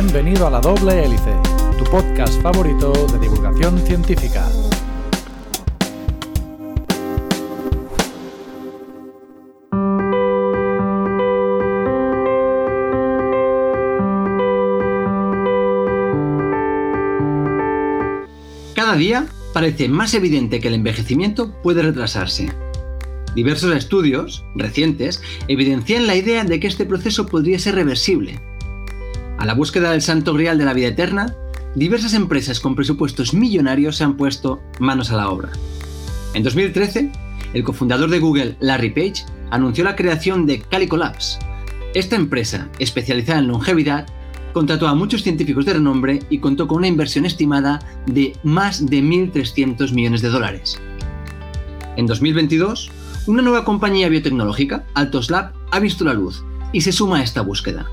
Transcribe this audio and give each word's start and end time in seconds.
Bienvenido 0.00 0.46
a 0.46 0.50
La 0.50 0.60
Doble 0.60 1.04
Hélice, 1.04 1.34
tu 1.76 1.82
podcast 1.90 2.40
favorito 2.40 2.92
de 2.92 3.18
divulgación 3.18 3.80
científica. 3.80 4.48
Cada 18.76 18.94
día 18.94 19.26
parece 19.52 19.88
más 19.88 20.14
evidente 20.14 20.60
que 20.60 20.68
el 20.68 20.74
envejecimiento 20.74 21.60
puede 21.60 21.82
retrasarse. 21.82 22.52
Diversos 23.34 23.74
estudios 23.74 24.44
recientes 24.54 25.20
evidencian 25.48 26.06
la 26.06 26.14
idea 26.14 26.44
de 26.44 26.60
que 26.60 26.68
este 26.68 26.86
proceso 26.86 27.26
podría 27.26 27.58
ser 27.58 27.74
reversible. 27.74 28.47
A 29.38 29.46
la 29.46 29.54
búsqueda 29.54 29.92
del 29.92 30.02
santo 30.02 30.34
grial 30.34 30.58
de 30.58 30.64
la 30.64 30.74
vida 30.74 30.88
eterna, 30.88 31.32
diversas 31.76 32.12
empresas 32.14 32.58
con 32.58 32.74
presupuestos 32.74 33.34
millonarios 33.34 33.96
se 33.96 34.02
han 34.02 34.16
puesto 34.16 34.60
manos 34.80 35.12
a 35.12 35.16
la 35.16 35.30
obra. 35.30 35.50
En 36.34 36.42
2013, 36.42 37.12
el 37.54 37.62
cofundador 37.62 38.10
de 38.10 38.18
Google, 38.18 38.56
Larry 38.58 38.90
Page, 38.90 39.24
anunció 39.50 39.84
la 39.84 39.94
creación 39.94 40.44
de 40.44 40.60
Calico 40.60 40.96
Labs. 40.96 41.38
Esta 41.94 42.16
empresa, 42.16 42.68
especializada 42.80 43.38
en 43.38 43.46
longevidad, 43.46 44.06
contrató 44.52 44.88
a 44.88 44.94
muchos 44.96 45.22
científicos 45.22 45.64
de 45.66 45.74
renombre 45.74 46.18
y 46.30 46.40
contó 46.40 46.66
con 46.66 46.78
una 46.78 46.88
inversión 46.88 47.24
estimada 47.24 47.78
de 48.06 48.36
más 48.42 48.86
de 48.86 49.02
1.300 49.02 49.92
millones 49.92 50.20
de 50.20 50.30
dólares. 50.30 50.80
En 51.96 52.06
2022, 52.06 52.90
una 53.26 53.42
nueva 53.42 53.64
compañía 53.64 54.08
biotecnológica, 54.08 54.84
Altos 54.94 55.30
Lab, 55.30 55.52
ha 55.70 55.78
visto 55.78 56.04
la 56.04 56.14
luz 56.14 56.42
y 56.72 56.80
se 56.80 56.90
suma 56.90 57.18
a 57.18 57.22
esta 57.22 57.42
búsqueda. 57.42 57.86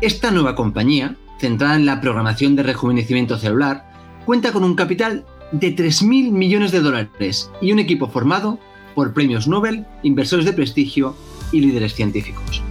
Esta 0.00 0.30
nueva 0.30 0.54
compañía, 0.54 1.16
centrada 1.40 1.74
en 1.74 1.84
la 1.84 2.00
programación 2.00 2.54
de 2.54 2.62
rejuvenecimiento 2.62 3.36
celular, 3.36 3.90
cuenta 4.24 4.52
con 4.52 4.62
un 4.62 4.76
capital 4.76 5.26
de 5.50 5.74
3.000 5.74 6.30
millones 6.30 6.70
de 6.70 6.80
dólares 6.80 7.50
y 7.60 7.72
un 7.72 7.80
equipo 7.80 8.06
formado 8.08 8.60
por 8.94 9.12
premios 9.12 9.48
Nobel, 9.48 9.86
inversores 10.04 10.44
de 10.44 10.52
prestigio 10.52 11.16
y 11.50 11.62
líderes 11.62 11.94
científicos. 11.94 12.62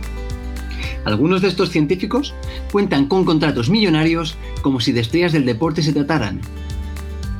Algunos 1.04 1.42
de 1.42 1.50
estos 1.50 1.70
científicos 1.70 2.34
cuentan 2.72 3.08
con 3.08 3.26
contratos 3.26 3.70
millonarios 3.70 4.38
como 4.62 4.80
si 4.80 4.94
de 4.94 5.02
estrellas 5.02 5.34
del 5.34 5.46
deporte 5.46 5.84
se 5.84 5.92
trataran. 5.92 6.40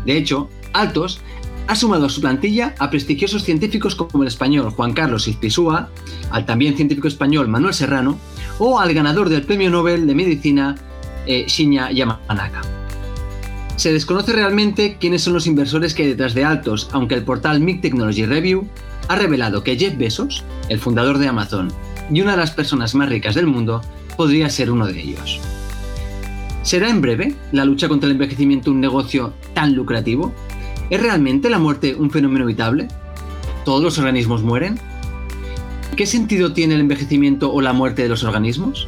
De 0.06 0.18
hecho, 0.18 0.50
Altos 0.74 1.22
ha 1.68 1.76
sumado 1.76 2.08
a 2.08 2.10
su 2.10 2.20
plantilla 2.20 2.76
a 2.80 2.90
prestigiosos 2.90 3.44
científicos 3.44 3.96
como 3.96 4.24
el 4.24 4.28
español 4.28 4.70
Juan 4.70 4.92
Carlos 4.92 5.30
Izpisúa, 5.30 5.90
al 6.30 6.46
también 6.46 6.76
científico 6.76 7.08
español 7.08 7.48
Manuel 7.48 7.74
Serrano 7.74 8.20
o 8.60 8.80
al 8.80 8.94
ganador 8.94 9.30
del 9.30 9.44
Premio 9.44 9.70
Nobel 9.70 10.08
de 10.08 10.16
Medicina 10.16 10.76
eh, 11.26 11.46
Shinya 11.48 11.92
Yamanaka. 11.92 12.62
Se 13.76 13.94
desconoce 13.94 14.34
realmente 14.34 14.98
quiénes 15.00 15.22
son 15.22 15.34
los 15.34 15.46
inversores 15.46 15.94
que 15.94 16.04
hay 16.04 16.10
detrás 16.10 16.34
de 16.34 16.44
Altos, 16.44 16.90
aunque 16.94 17.16
el 17.16 17.24
portal 17.24 17.60
MIG 17.60 17.82
Technology 17.82 18.26
Review 18.26 18.68
ha 19.08 19.16
revelado 19.16 19.64
que 19.64 19.78
Jeff 19.78 19.98
Bezos, 19.98 20.44
el 20.70 20.80
fundador 20.80 21.20
de 21.20 21.28
Amazon 21.28 21.72
y 22.12 22.22
una 22.22 22.32
de 22.32 22.38
las 22.38 22.52
personas 22.52 22.96
más 22.96 23.10
ricas 23.10 23.36
del 23.36 23.46
mundo, 23.46 23.82
podría 24.16 24.50
ser 24.50 24.72
uno 24.72 24.88
de 24.88 25.00
ellos. 25.00 25.40
¿Será 26.64 26.90
en 26.90 27.02
breve 27.02 27.36
la 27.52 27.66
lucha 27.66 27.88
contra 27.88 28.08
el 28.08 28.14
envejecimiento 28.14 28.72
un 28.72 28.82
negocio 28.82 29.34
tan 29.54 29.74
lucrativo? 29.76 30.34
¿Es 30.90 31.02
realmente 31.02 31.50
la 31.50 31.60
muerte 31.60 31.96
un 31.96 32.12
fenómeno 32.12 32.46
evitable? 32.46 32.88
¿Todos 33.64 33.84
los 33.84 33.98
organismos 34.00 34.42
mueren? 34.42 34.80
¿Qué 35.98 36.06
sentido 36.06 36.54
tiene 36.54 36.76
el 36.76 36.82
envejecimiento 36.82 37.52
o 37.52 37.60
la 37.60 37.74
muerte 37.74 38.04
de 38.04 38.10
los 38.10 38.24
organismos? 38.24 38.88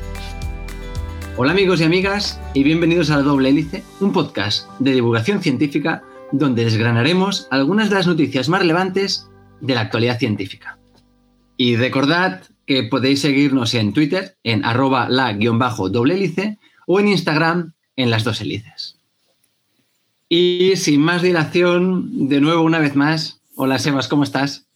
Hola 1.38 1.54
amigos 1.54 1.82
y 1.82 1.84
amigas 1.84 2.40
y 2.54 2.62
bienvenidos 2.62 3.10
a 3.10 3.18
La 3.18 3.24
Doble 3.24 3.50
Hélice, 3.50 3.84
un 4.00 4.14
podcast 4.14 4.70
de 4.78 4.94
divulgación 4.94 5.42
científica 5.42 6.04
donde 6.32 6.66
desgranaremos 6.66 7.48
algunas 7.50 7.90
de 7.90 7.96
las 7.96 8.06
noticias 8.06 8.48
más 8.48 8.62
relevantes 8.62 9.28
de 9.60 9.74
la 9.74 9.82
actualidad 9.82 10.20
científica. 10.20 10.78
Y 11.58 11.78
recordad 11.78 12.44
que 12.68 12.84
podéis 12.84 13.22
seguirnos 13.22 13.74
en 13.74 13.92
Twitter 13.92 14.38
en 14.44 14.64
arroba 14.64 15.10
la-doble 15.10 16.14
hélice 16.14 16.60
o 16.86 17.00
en 17.00 17.08
Instagram 17.08 17.74
en 17.96 18.12
las 18.12 18.24
dos 18.24 18.40
hélices. 18.40 19.00
Y 20.30 20.74
sin 20.76 21.02
más 21.02 21.24
dilación, 21.24 22.30
de 22.30 22.40
nuevo 22.40 22.62
una 22.62 22.78
vez 22.78 22.96
más, 22.96 23.42
hola 23.56 23.80
Sebas, 23.80 24.08
¿cómo 24.08 24.22
estás? 24.22 24.69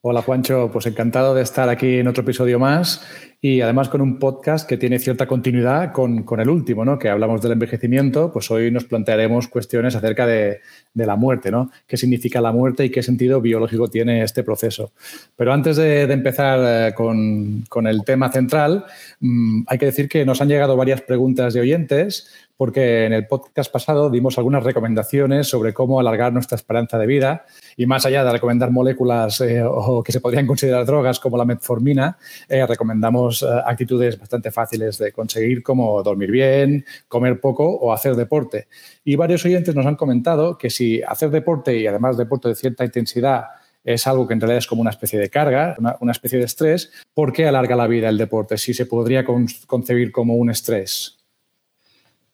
Hola 0.00 0.22
Juancho, 0.22 0.70
pues 0.72 0.86
encantado 0.86 1.34
de 1.34 1.42
estar 1.42 1.68
aquí 1.68 1.98
en 1.98 2.06
otro 2.06 2.22
episodio 2.22 2.60
más 2.60 3.04
y 3.40 3.60
además 3.60 3.88
con 3.88 4.00
un 4.00 4.18
podcast 4.18 4.68
que 4.68 4.76
tiene 4.76 4.98
cierta 4.98 5.26
continuidad 5.26 5.92
con, 5.92 6.24
el 6.40 6.50
último, 6.50 6.84
¿no? 6.84 6.98
Que 6.98 7.08
hablamos 7.08 7.40
del 7.40 7.52
envejecimiento, 7.52 8.32
pues 8.32 8.50
hoy 8.50 8.72
nos 8.72 8.84
plantearemos 8.84 9.46
cuestiones 9.46 9.94
acerca 9.94 10.26
de, 10.26 10.60
la 10.94 11.14
muerte, 11.14 11.52
¿no? 11.52 11.70
¿Qué 11.86 11.96
significa 11.96 12.40
la 12.40 12.50
muerte 12.50 12.84
y 12.84 12.90
qué 12.90 13.00
sentido 13.00 13.40
biológico 13.40 13.88
tiene 13.88 14.24
este 14.24 14.42
proceso? 14.42 14.90
Pero 15.36 15.52
antes 15.52 15.76
de, 15.76 16.02
empezar 16.02 16.88
eh, 16.90 16.94
con, 16.94 17.86
el 17.86 18.04
tema 18.04 18.32
central, 18.32 18.84
mm, 19.20 19.62
hay 19.68 19.78
que 19.78 19.86
decir 19.86 20.08
que 20.08 20.24
nos 20.24 20.40
han 20.40 20.48
llegado 20.48 20.76
varias 20.76 21.02
preguntas 21.02 21.54
de 21.54 21.60
oyentes 21.60 22.48
porque 22.58 23.06
en 23.06 23.12
el 23.12 23.28
podcast 23.28 23.72
pasado 23.72 24.10
dimos 24.10 24.36
algunas 24.36 24.64
recomendaciones 24.64 25.46
sobre 25.46 25.72
cómo 25.72 26.00
alargar 26.00 26.32
nuestra 26.32 26.56
esperanza 26.56 26.98
de 26.98 27.06
vida 27.06 27.46
y 27.76 27.86
más 27.86 28.04
allá 28.04 28.24
de 28.24 28.32
recomendar 28.32 28.72
moléculas 28.72 29.40
eh, 29.40 29.62
o 29.64 30.02
que 30.02 30.10
se 30.10 30.20
podrían 30.20 30.44
considerar 30.44 30.84
drogas 30.84 31.20
como 31.20 31.38
la 31.38 31.44
metformina, 31.44 32.18
eh, 32.48 32.66
recomendamos 32.66 33.27
eh, 33.42 33.46
actitudes 33.66 34.18
bastante 34.18 34.50
fáciles 34.50 34.98
de 34.98 35.12
conseguir 35.12 35.62
como 35.62 36.02
dormir 36.02 36.30
bien, 36.30 36.84
comer 37.08 37.40
poco 37.40 37.68
o 37.68 37.92
hacer 37.92 38.14
deporte. 38.14 38.68
Y 39.04 39.16
varios 39.16 39.44
oyentes 39.44 39.74
nos 39.74 39.86
han 39.86 39.96
comentado 39.96 40.58
que 40.58 40.70
si 40.70 41.02
hacer 41.02 41.30
deporte 41.30 41.76
y 41.76 41.86
además 41.86 42.16
deporte 42.16 42.48
de 42.48 42.54
cierta 42.54 42.84
intensidad 42.84 43.44
es 43.84 44.06
algo 44.06 44.26
que 44.26 44.34
en 44.34 44.40
realidad 44.40 44.58
es 44.58 44.66
como 44.66 44.82
una 44.82 44.90
especie 44.90 45.18
de 45.18 45.30
carga, 45.30 45.76
una, 46.00 46.12
especie 46.12 46.38
de 46.38 46.44
estrés, 46.44 46.90
¿por 47.14 47.32
qué 47.32 47.46
alarga 47.46 47.76
la 47.76 47.86
vida 47.86 48.08
el 48.08 48.18
deporte? 48.18 48.58
Si 48.58 48.74
se 48.74 48.86
podría 48.86 49.24
concebir 49.66 50.12
como 50.12 50.34
un 50.34 50.50
estrés. 50.50 51.16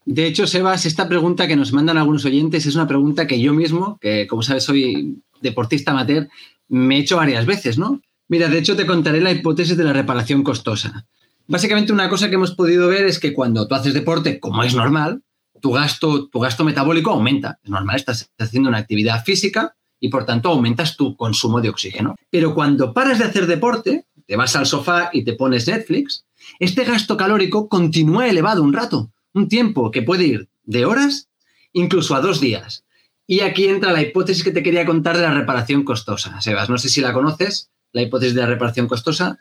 De 0.05 0.26
hecho, 0.26 0.47
Sebas, 0.47 0.84
esta 0.84 1.09
pregunta 1.09 1.47
que 1.47 1.56
nos 1.56 1.72
mandan 1.72 1.97
algunos 1.97 2.25
oyentes 2.25 2.66
es 2.66 2.75
una 2.75 2.88
pregunta 2.88 3.26
que 3.26 3.41
yo 3.41 3.55
mismo, 3.55 3.99
que 4.00 4.26
como 4.26 4.43
sabes 4.43 4.65
soy 4.65 5.22
deportista 5.41 5.93
amateur, 5.93 6.28
me 6.69 6.97
he 6.97 7.00
hecho 7.00 7.16
varias 7.16 7.47
veces, 7.47 7.78
¿no? 7.78 8.00
Mira, 8.28 8.48
de 8.48 8.58
hecho 8.58 8.76
te 8.76 8.86
contaré 8.86 9.20
la 9.20 9.32
hipótesis 9.32 9.76
de 9.76 9.84
la 9.84 9.92
reparación 9.92 10.42
costosa. 10.42 11.06
Básicamente 11.46 11.92
una 11.92 12.08
cosa 12.08 12.28
que 12.28 12.36
hemos 12.36 12.54
podido 12.54 12.88
ver 12.88 13.04
es 13.04 13.18
que 13.18 13.34
cuando 13.34 13.68
tú 13.68 13.74
haces 13.74 13.94
deporte, 13.94 14.40
como 14.40 14.62
es 14.62 14.74
normal, 14.74 15.22
tu 15.60 15.72
gasto, 15.72 16.28
tu 16.28 16.40
gasto 16.40 16.64
metabólico 16.64 17.10
aumenta. 17.10 17.58
Es 17.62 17.70
normal, 17.70 17.96
estás 17.96 18.30
haciendo 18.38 18.68
una 18.68 18.78
actividad 18.78 19.24
física 19.24 19.76
y 20.00 20.08
por 20.08 20.24
tanto 20.24 20.48
aumentas 20.48 20.96
tu 20.96 21.16
consumo 21.16 21.60
de 21.60 21.68
oxígeno. 21.68 22.16
Pero 22.30 22.54
cuando 22.54 22.94
paras 22.94 23.18
de 23.18 23.24
hacer 23.24 23.46
deporte, 23.46 24.06
te 24.26 24.36
vas 24.36 24.56
al 24.56 24.66
sofá 24.66 25.10
y 25.12 25.24
te 25.24 25.34
pones 25.34 25.66
Netflix, 25.68 26.24
este 26.58 26.84
gasto 26.84 27.16
calórico 27.16 27.68
continúa 27.68 28.28
elevado 28.28 28.62
un 28.62 28.72
rato 28.72 29.10
un 29.34 29.48
tiempo 29.48 29.90
que 29.90 30.02
puede 30.02 30.24
ir 30.24 30.48
de 30.62 30.86
horas 30.86 31.28
incluso 31.72 32.14
a 32.14 32.20
dos 32.20 32.40
días. 32.40 32.84
Y 33.26 33.40
aquí 33.40 33.66
entra 33.66 33.92
la 33.92 34.02
hipótesis 34.02 34.44
que 34.44 34.52
te 34.52 34.62
quería 34.62 34.86
contar 34.86 35.16
de 35.16 35.22
la 35.22 35.34
reparación 35.34 35.82
costosa. 35.82 36.40
Sebas, 36.40 36.70
no 36.70 36.78
sé 36.78 36.88
si 36.88 37.00
la 37.00 37.12
conoces, 37.12 37.70
la 37.94 38.03
hipótesis 38.03 38.34
de 38.34 38.43
la 38.43 38.49
reparación 38.49 38.87
costosa. 38.87 39.38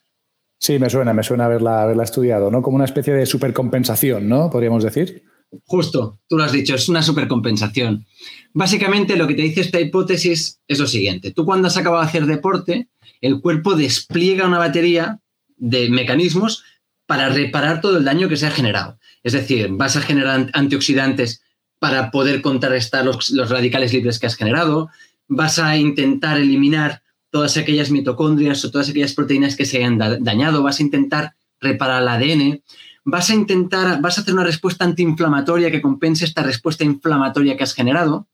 Sí, 0.57 0.79
me 0.79 0.89
suena, 0.89 1.13
me 1.13 1.23
suena 1.23 1.45
haberla, 1.45 1.83
haberla 1.83 2.03
estudiado, 2.03 2.49
¿no? 2.49 2.61
Como 2.61 2.77
una 2.77 2.85
especie 2.85 3.13
de 3.13 3.25
supercompensación, 3.25 4.29
¿no? 4.29 4.49
Podríamos 4.49 4.83
decir. 4.83 5.23
Justo, 5.65 6.19
tú 6.27 6.37
lo 6.37 6.45
has 6.45 6.53
dicho, 6.53 6.73
es 6.73 6.87
una 6.87 7.03
supercompensación. 7.03 8.05
Básicamente 8.53 9.17
lo 9.17 9.27
que 9.27 9.35
te 9.35 9.41
dice 9.41 9.61
esta 9.61 9.81
hipótesis 9.81 10.61
es 10.67 10.79
lo 10.79 10.87
siguiente. 10.87 11.31
Tú 11.31 11.45
cuando 11.45 11.67
has 11.67 11.77
acabado 11.77 12.01
de 12.03 12.09
hacer 12.09 12.25
deporte, 12.25 12.87
el 13.19 13.41
cuerpo 13.41 13.75
despliega 13.75 14.47
una 14.47 14.57
batería 14.57 15.19
de 15.57 15.89
mecanismos 15.89 16.63
para 17.05 17.29
reparar 17.29 17.81
todo 17.81 17.97
el 17.97 18.05
daño 18.05 18.29
que 18.29 18.37
se 18.37 18.47
ha 18.47 18.51
generado. 18.51 18.97
Es 19.23 19.33
decir, 19.33 19.67
vas 19.71 19.95
a 19.95 20.01
generar 20.01 20.49
antioxidantes 20.53 21.43
para 21.79 22.11
poder 22.11 22.41
contrarrestar 22.41 23.05
los, 23.05 23.33
radicales 23.49 23.93
libres 23.93 24.17
que 24.17 24.27
has 24.27 24.35
generado, 24.35 24.89
vas 25.27 25.59
a 25.59 25.77
intentar 25.77 26.37
eliminar 26.37 27.02
todas 27.33 27.57
aquellas 27.57 27.89
mitocondrias 27.89 28.63
o 28.63 28.69
todas 28.69 28.89
aquellas 28.89 29.15
proteínas 29.15 29.55
que 29.55 29.65
se 29.65 29.77
hayan 29.77 29.97
dañado, 29.97 30.61
vas 30.61 30.79
a 30.79 30.83
intentar 30.83 31.33
reparar 31.59 32.03
el 32.03 32.07
ADN, 32.07 32.63
vas 33.05 33.31
a 33.31 33.33
intentar, 33.33 33.99
vas 34.01 34.19
a 34.19 34.21
hacer 34.21 34.35
una 34.35 34.43
respuesta 34.43 34.85
antiinflamatoria 34.85 35.71
que 35.71 35.81
compense 35.81 36.25
esta 36.25 36.43
respuesta 36.43 36.83
inflamatoria 36.83 37.57
que 37.57 37.63
has 37.63 37.73
generado. 37.73 38.27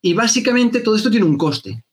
Y 0.00 0.14
básicamente 0.14 0.80
todo 0.80 0.96
esto 0.96 1.10
tiene 1.10 1.26
un 1.26 1.36
coste. 1.36 1.84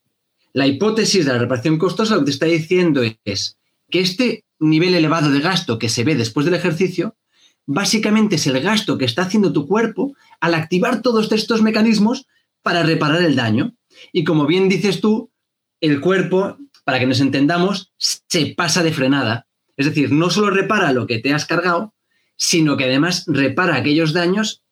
La 0.54 0.66
hipótesis 0.66 1.26
de 1.26 1.34
la 1.34 1.40
reparación 1.40 1.78
costosa 1.78 2.14
lo 2.14 2.22
que 2.22 2.28
te 2.28 2.32
está 2.32 2.46
diciendo 2.46 3.02
es 3.26 3.58
que 3.90 4.00
este 4.00 4.46
nivel 4.60 4.94
elevado 4.94 5.30
de 5.32 5.42
gasto 5.42 5.78
que 5.78 5.90
se 5.90 6.06
ve 6.06 6.16
después 6.16 6.46
del 6.46 6.56
ejercicio 6.56 7.18
básicamente 7.66 8.38
es 8.38 8.48
el 8.48 8.62
gasto 8.62 8.98
que 8.98 9.04
está 9.04 9.24
haciendo 9.24 9.52
tu 9.52 9.68
cuerpo 9.68 10.14
al 10.40 10.54
activar 10.54 11.02
todos 11.02 11.30
estos 11.34 11.62
mecanismos 11.62 12.28
para 12.62 12.84
reparar 12.84 13.24
el 13.24 13.36
daño. 13.36 13.76
Y 14.14 14.24
como 14.24 14.46
bien 14.46 14.70
dices 14.70 15.02
tú, 15.02 15.32
el 15.81 16.02
cuerpo, 16.02 16.58
para 16.84 17.00
que 17.00 17.08
nos 17.08 17.22
entendamos, 17.22 17.94
se 17.98 18.54
pasa 18.56 18.84
de 18.84 18.94
frenada. 18.94 19.48
Es 19.78 19.86
decir, 19.86 20.12
no 20.12 20.30
solo 20.30 20.50
repara 20.50 20.92
lo 20.94 21.08
que 21.08 21.20
te 21.20 21.34
has 21.34 21.46
cargado, 21.46 21.94
sino 22.36 22.78
que 22.78 22.86
además 22.86 23.26
repara 23.28 23.76
aquellos 23.76 24.14
daños 24.14 24.64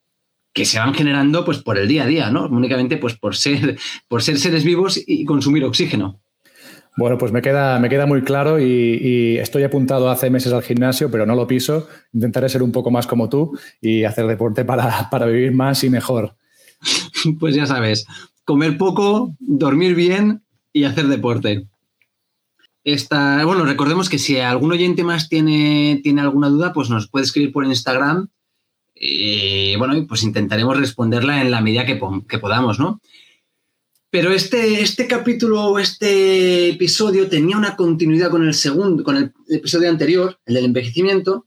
que 0.54 0.66
se 0.66 0.80
van 0.80 0.94
generando 0.94 1.46
pues, 1.46 1.60
por 1.60 1.78
el 1.78 1.88
día 1.88 2.04
a 2.04 2.08
día, 2.08 2.32
¿no? 2.32 2.48
Únicamente 2.48 2.98
pues, 2.98 3.16
por, 3.16 3.36
ser, 3.36 3.78
por 4.08 4.24
ser 4.24 4.40
seres 4.40 4.64
vivos 4.64 5.00
y 5.06 5.24
consumir 5.26 5.64
oxígeno. 5.64 6.20
Bueno, 6.98 7.20
pues 7.20 7.32
me 7.32 7.44
queda, 7.44 7.80
me 7.80 7.90
queda 7.90 8.08
muy 8.08 8.24
claro 8.24 8.60
y, 8.60 9.38
estoy 9.38 9.62
apuntado 9.62 10.10
hace 10.10 10.32
meses 10.32 10.52
al 10.52 10.64
gimnasio, 10.64 11.12
pero 11.12 11.28
no 11.28 11.36
lo 11.36 11.46
piso. 11.46 11.88
Intentaré 12.12 12.50
ser 12.50 12.64
un 12.64 12.72
poco 12.72 12.90
más 12.90 13.06
como 13.06 13.30
tú 13.30 13.56
y 13.80 14.04
hacer 14.04 14.26
deporte 14.26 14.66
para, 14.66 15.08
para 15.12 15.28
vivir 15.28 15.52
más 15.52 15.84
y 15.84 15.90
mejor. 15.90 16.36
Pues 17.40 17.56
ya 17.56 17.66
sabes, 17.66 18.06
comer 18.46 18.78
poco, 18.78 19.36
dormir 19.40 19.94
bien 19.94 20.44
y 20.74 20.84
hacer 20.84 21.08
deporte. 21.08 21.68
Bueno, 23.10 23.66
recordemos 23.66 24.10
que 24.10 24.18
si 24.18 24.40
algún 24.40 24.72
oyente 24.72 25.04
más 25.04 25.28
tiene, 25.28 26.00
tiene 26.04 26.22
alguna 26.22 26.48
duda, 26.48 26.72
pues 26.72 26.90
nos 26.90 27.10
puede 27.10 27.26
escribir 27.26 27.52
por 27.52 27.66
Instagram. 27.66 28.30
Y 28.96 29.76
bueno, 29.76 29.94
pues 30.08 30.24
intentaremos 30.24 30.78
responderla 30.78 31.42
en 31.42 31.52
la 31.52 31.62
medida 31.62 31.86
que, 31.86 32.00
que 32.28 32.40
podamos, 32.40 32.80
¿no? 32.80 33.02
Pero 34.10 34.32
este, 34.32 34.82
este 34.82 35.06
capítulo, 35.06 35.78
este 35.80 36.70
episodio 36.70 37.28
tenía 37.28 37.58
una 37.58 37.76
continuidad 37.76 38.30
con 38.30 38.48
el 38.48 38.54
segundo, 38.54 39.04
con 39.04 39.18
el 39.18 39.34
episodio 39.50 39.90
anterior, 39.90 40.40
el 40.46 40.56
del 40.56 40.66
envejecimiento, 40.66 41.46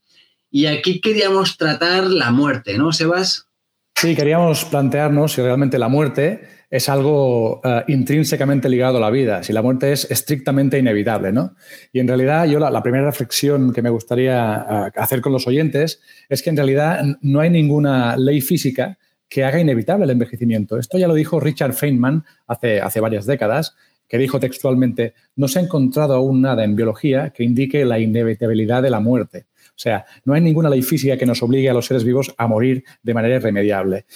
y 0.50 0.66
aquí 0.66 1.00
queríamos 1.00 1.56
tratar 1.56 2.04
la 2.04 2.30
muerte, 2.30 2.76
¿no, 2.76 2.92
Sebas? 2.92 3.46
Sí, 3.94 4.14
queríamos 4.14 4.66
plantearnos 4.66 5.32
si 5.32 5.40
realmente 5.40 5.78
la 5.78 5.88
muerte 5.88 6.46
es 6.70 6.88
algo 6.88 7.60
eh, 7.64 7.82
intrínsecamente 7.88 8.68
ligado 8.68 8.98
a 8.98 9.00
la 9.00 9.10
vida, 9.10 9.42
si 9.42 9.52
la 9.52 9.60
muerte 9.60 9.92
es 9.92 10.08
estrictamente 10.10 10.78
inevitable, 10.78 11.32
¿no? 11.32 11.56
Y 11.92 11.98
en 11.98 12.06
realidad 12.06 12.46
yo 12.46 12.60
la, 12.60 12.82
primera 12.82 13.04
reflexión 13.04 13.72
que 13.72 13.82
me 13.82 13.90
gustaría 13.90 14.66
eh, 14.86 14.90
hacer 14.94 15.20
con 15.20 15.32
los 15.32 15.48
oyentes 15.48 16.00
es 16.28 16.42
que 16.42 16.50
en 16.50 16.56
realidad 16.56 17.04
no 17.22 17.40
hay 17.40 17.50
ninguna 17.50 18.16
ley 18.16 18.40
física 18.40 18.98
que 19.28 19.44
haga 19.44 19.60
inevitable 19.60 20.04
el 20.04 20.10
envejecimiento. 20.10 20.78
Esto 20.78 20.96
ya 20.96 21.08
lo 21.08 21.14
dijo 21.14 21.40
Richard 21.40 21.72
Feynman 21.72 22.24
hace, 22.46 22.80
hace 22.80 23.00
varias 23.00 23.26
décadas, 23.26 23.74
que 24.08 24.18
dijo 24.18 24.40
textualmente, 24.40 25.14
no 25.36 25.46
se 25.46 25.60
ha 25.60 25.62
encontrado 25.62 26.14
aún 26.14 26.40
nada 26.40 26.64
en 26.64 26.74
biología 26.74 27.30
que 27.30 27.44
indique 27.44 27.84
la 27.84 27.98
inevitabilidad 27.98 28.82
de 28.82 28.90
la 28.90 28.98
muerte. 28.98 29.46
O 29.68 29.82
sea, 29.82 30.04
no 30.24 30.34
hay 30.34 30.40
ninguna 30.40 30.68
ley 30.68 30.82
física 30.82 31.16
que 31.16 31.26
nos 31.26 31.42
obligue 31.42 31.70
a 31.70 31.74
los 31.74 31.86
seres 31.86 32.02
vivos 32.02 32.34
a 32.36 32.48
morir 32.48 32.84
de 33.02 33.14
manera 33.14 33.36
irremediable. 33.36 34.06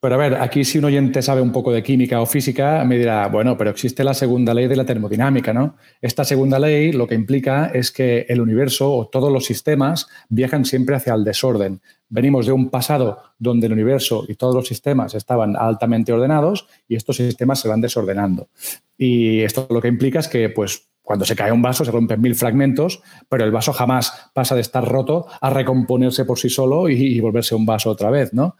Pero 0.00 0.14
a 0.14 0.18
ver, 0.18 0.34
aquí 0.36 0.64
si 0.64 0.78
un 0.78 0.84
oyente 0.84 1.22
sabe 1.22 1.40
un 1.40 1.50
poco 1.50 1.72
de 1.72 1.82
química 1.82 2.20
o 2.20 2.26
física, 2.26 2.84
me 2.84 2.98
dirá, 2.98 3.26
bueno, 3.26 3.58
pero 3.58 3.70
existe 3.70 4.04
la 4.04 4.14
segunda 4.14 4.54
ley 4.54 4.68
de 4.68 4.76
la 4.76 4.84
termodinámica, 4.84 5.52
¿no? 5.52 5.74
Esta 6.00 6.24
segunda 6.24 6.60
ley 6.60 6.92
lo 6.92 7.08
que 7.08 7.16
implica 7.16 7.66
es 7.74 7.90
que 7.90 8.24
el 8.28 8.40
universo 8.40 8.92
o 8.92 9.08
todos 9.08 9.32
los 9.32 9.44
sistemas 9.44 10.06
viajan 10.28 10.64
siempre 10.64 10.94
hacia 10.94 11.14
el 11.14 11.24
desorden. 11.24 11.80
Venimos 12.08 12.46
de 12.46 12.52
un 12.52 12.70
pasado 12.70 13.22
donde 13.40 13.66
el 13.66 13.72
universo 13.72 14.24
y 14.28 14.36
todos 14.36 14.54
los 14.54 14.68
sistemas 14.68 15.16
estaban 15.16 15.56
altamente 15.56 16.12
ordenados 16.12 16.68
y 16.86 16.94
estos 16.94 17.16
sistemas 17.16 17.58
se 17.58 17.66
van 17.66 17.80
desordenando. 17.80 18.50
Y 18.96 19.40
esto 19.40 19.66
lo 19.68 19.82
que 19.82 19.88
implica 19.88 20.20
es 20.20 20.28
que, 20.28 20.48
pues, 20.48 20.90
cuando 21.02 21.24
se 21.24 21.34
cae 21.34 21.50
un 21.50 21.62
vaso 21.62 21.84
se 21.84 21.90
rompen 21.90 22.20
mil 22.20 22.36
fragmentos, 22.36 23.02
pero 23.28 23.42
el 23.44 23.50
vaso 23.50 23.72
jamás 23.72 24.30
pasa 24.32 24.54
de 24.54 24.60
estar 24.60 24.86
roto 24.86 25.26
a 25.40 25.50
recomponerse 25.50 26.24
por 26.24 26.38
sí 26.38 26.50
solo 26.50 26.88
y, 26.88 27.16
y 27.16 27.18
volverse 27.18 27.56
un 27.56 27.66
vaso 27.66 27.90
otra 27.90 28.10
vez, 28.10 28.32
¿no? 28.32 28.56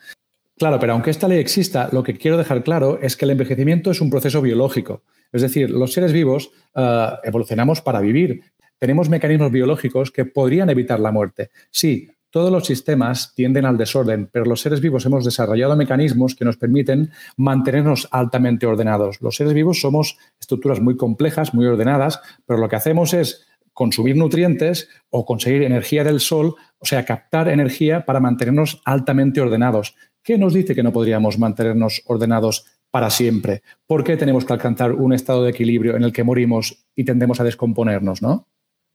Claro, 0.59 0.81
pero 0.81 0.93
aunque 0.93 1.11
esta 1.11 1.29
ley 1.29 1.39
exista, 1.39 1.89
lo 1.93 2.03
que 2.03 2.17
quiero 2.17 2.37
dejar 2.37 2.65
claro 2.65 2.99
es 3.01 3.17
que 3.17 3.25
el 3.25 3.31
envejecimiento 3.31 3.91
es 3.93 4.01
un 4.01 4.11
proceso 4.11 4.43
biológico. 4.43 5.03
Es 5.33 5.43
decir, 5.43 5.71
los 5.71 5.93
seres 5.93 6.13
vivos 6.13 6.51
eh, 6.75 7.09
evolucionamos 7.23 7.81
para 7.81 8.01
vivir. 8.01 8.43
Tenemos 8.79 9.09
mecanismos 9.09 9.53
biológicos 9.53 10.11
que 10.11 10.25
podrían 10.25 10.69
evitar 10.71 10.99
la 10.99 11.13
muerte. 11.13 11.51
Sí, 11.71 12.09
todos 12.31 12.51
los 12.53 12.67
sistemas 12.67 13.35
tienden 13.35 13.65
al 13.65 13.79
desorden, 13.79 14.29
pero 14.31 14.45
los 14.45 14.61
seres 14.61 14.81
vivos 14.81 15.07
hemos 15.07 15.25
desarrollado 15.25 15.77
mecanismos 15.77 16.35
que 16.35 16.45
nos 16.45 16.57
permiten 16.57 17.11
mantenernos 17.37 18.09
altamente 18.11 18.67
ordenados. 18.67 19.21
Los 19.23 19.37
seres 19.37 19.55
vivos 19.55 19.81
somos 19.81 20.19
estructuras 20.41 20.81
muy 20.81 20.97
complejas, 20.97 21.55
muy 21.55 21.67
ordenadas, 21.67 22.21
pero 22.47 22.59
lo 22.59 22.69
que 22.69 22.77
hacemos 22.77 23.15
es 23.15 23.47
consumir 23.73 24.17
nutrientes 24.17 24.89
o 25.09 25.25
conseguir 25.25 25.63
energía 25.63 26.03
del 26.03 26.21
sol, 26.21 26.57
o 26.81 26.85
sea, 26.85 27.05
captar 27.05 27.49
energía 27.49 28.05
para 28.05 28.21
mantenernos 28.21 28.83
altamente 28.85 29.41
ordenados. 29.41 29.95
¿Qué 30.23 30.39
nos 30.39 30.53
dice 30.53 30.75
que 30.75 30.83
no 30.83 30.93
podríamos 30.93 31.39
mantenernos 31.39 32.03
ordenados 32.07 32.67
para 32.91 33.11
siempre? 33.11 33.63
¿Por 33.87 34.05
qué 34.05 34.17
tenemos 34.17 34.45
que 34.45 34.53
alcanzar 34.53 34.93
un 34.93 35.13
estado 35.13 35.45
de 35.45 35.51
equilibrio 35.51 35.97
en 35.97 36.05
el 36.05 36.13
que 36.13 36.25
morimos 36.25 36.85
y 36.95 37.05
tendemos 37.05 37.41
a 37.41 37.45
descomponernos, 37.45 38.23
no? 38.23 38.47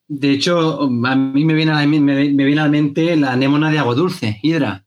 De 0.08 0.32
hecho, 0.32 0.82
a 0.82 1.16
mí 1.16 1.46
me 1.46 1.54
viene 1.54 1.72
a 1.72 1.76
la, 1.76 1.88
me, 1.88 2.26
viene 2.26 2.62
a 2.62 2.66
la 2.66 2.70
mente 2.70 3.16
la 3.16 3.32
anémona 3.32 3.72
de 3.72 3.80
agua 3.80 3.96
dulce, 3.96 4.40
Hidra. 4.42 4.86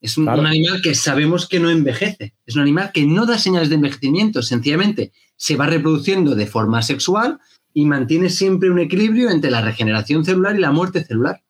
Es 0.00 0.16
un, 0.16 0.28
un, 0.28 0.46
animal 0.46 0.80
que 0.82 0.94
sabemos 0.94 1.46
que 1.46 1.60
no 1.60 1.70
envejece. 1.70 2.34
Es 2.46 2.56
un 2.56 2.62
animal 2.62 2.90
que 2.92 3.04
no 3.06 3.26
da 3.26 3.36
señales 3.36 3.68
de 3.68 3.74
envejecimiento. 3.74 4.42
Sencillamente 4.42 5.12
se 5.36 5.56
va 5.56 5.66
reproduciendo 5.66 6.34
de 6.34 6.46
forma 6.46 6.80
sexual 6.80 7.38
y 7.74 7.84
mantiene 7.84 8.30
siempre 8.30 8.70
un 8.70 8.78
equilibrio 8.78 9.30
entre 9.30 9.50
la 9.50 9.60
regeneración 9.60 10.24
celular 10.24 10.56
y 10.56 10.60
la 10.60 10.72
muerte 10.72 11.04
celular. 11.04 11.42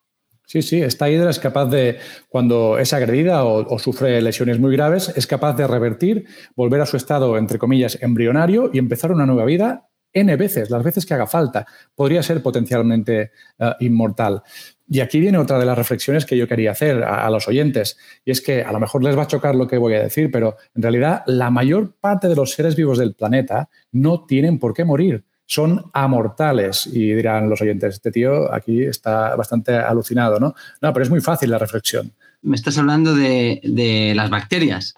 Sí, 0.50 0.62
sí, 0.62 0.82
esta 0.82 1.08
hidra 1.08 1.30
es 1.30 1.38
capaz 1.38 1.66
de, 1.66 1.98
cuando 2.28 2.76
es 2.76 2.92
agredida 2.92 3.44
o, 3.44 3.78
sufre 3.78 4.20
lesiones 4.20 4.58
muy 4.58 4.72
graves, 4.72 5.12
es 5.14 5.28
capaz 5.28 5.52
de 5.52 5.64
revertir, 5.64 6.26
volver 6.56 6.80
a 6.80 6.86
su 6.86 6.96
estado, 6.96 7.38
entre 7.38 7.56
comillas, 7.56 8.02
embrionario 8.02 8.68
y 8.72 8.78
empezar 8.78 9.12
una 9.12 9.26
nueva 9.26 9.44
vida 9.44 9.90
N 10.12 10.34
veces, 10.34 10.68
las 10.68 10.82
veces 10.82 11.06
que 11.06 11.14
haga 11.14 11.28
falta. 11.28 11.68
Podría 11.94 12.24
ser 12.24 12.42
potencialmente 12.42 13.30
uh, 13.60 13.74
inmortal. 13.78 14.42
Y 14.88 14.98
aquí 14.98 15.20
viene 15.20 15.38
otra 15.38 15.56
de 15.56 15.66
las 15.66 15.78
reflexiones 15.78 16.26
que 16.26 16.36
yo 16.36 16.48
quería 16.48 16.72
hacer 16.72 17.04
a, 17.04 17.30
los 17.30 17.46
oyentes. 17.46 17.96
Y 18.24 18.32
es 18.32 18.40
que 18.40 18.64
a 18.64 18.72
lo 18.72 18.80
mejor 18.80 19.04
les 19.04 19.16
va 19.16 19.22
a 19.22 19.28
chocar 19.28 19.54
lo 19.54 19.68
que 19.68 19.78
voy 19.78 19.94
a 19.94 20.02
decir, 20.02 20.32
pero 20.32 20.56
en 20.74 20.82
realidad 20.82 21.22
la 21.26 21.52
mayor 21.52 21.94
parte 22.00 22.26
de 22.26 22.34
los 22.34 22.50
seres 22.50 22.74
vivos 22.74 22.98
del 22.98 23.14
planeta 23.14 23.68
no 23.92 24.26
tienen 24.26 24.58
por 24.58 24.74
qué 24.74 24.84
morir 24.84 25.26
son 25.50 25.90
amortales. 25.92 26.86
Y 26.86 27.12
dirán 27.12 27.50
los 27.50 27.60
oyentes, 27.60 27.94
este 27.94 28.12
tío 28.12 28.52
aquí 28.54 28.84
está 28.84 29.34
bastante 29.34 29.74
alucinado, 29.74 30.38
¿no? 30.38 30.54
No, 30.80 30.92
pero 30.92 31.02
es 31.02 31.10
muy 31.10 31.20
fácil 31.20 31.50
la 31.50 31.58
reflexión. 31.58 32.12
Me 32.42 32.54
estás 32.54 32.78
hablando 32.78 33.16
de, 33.16 33.60
de 33.64 34.14
las 34.14 34.30
bacterias. 34.30 34.94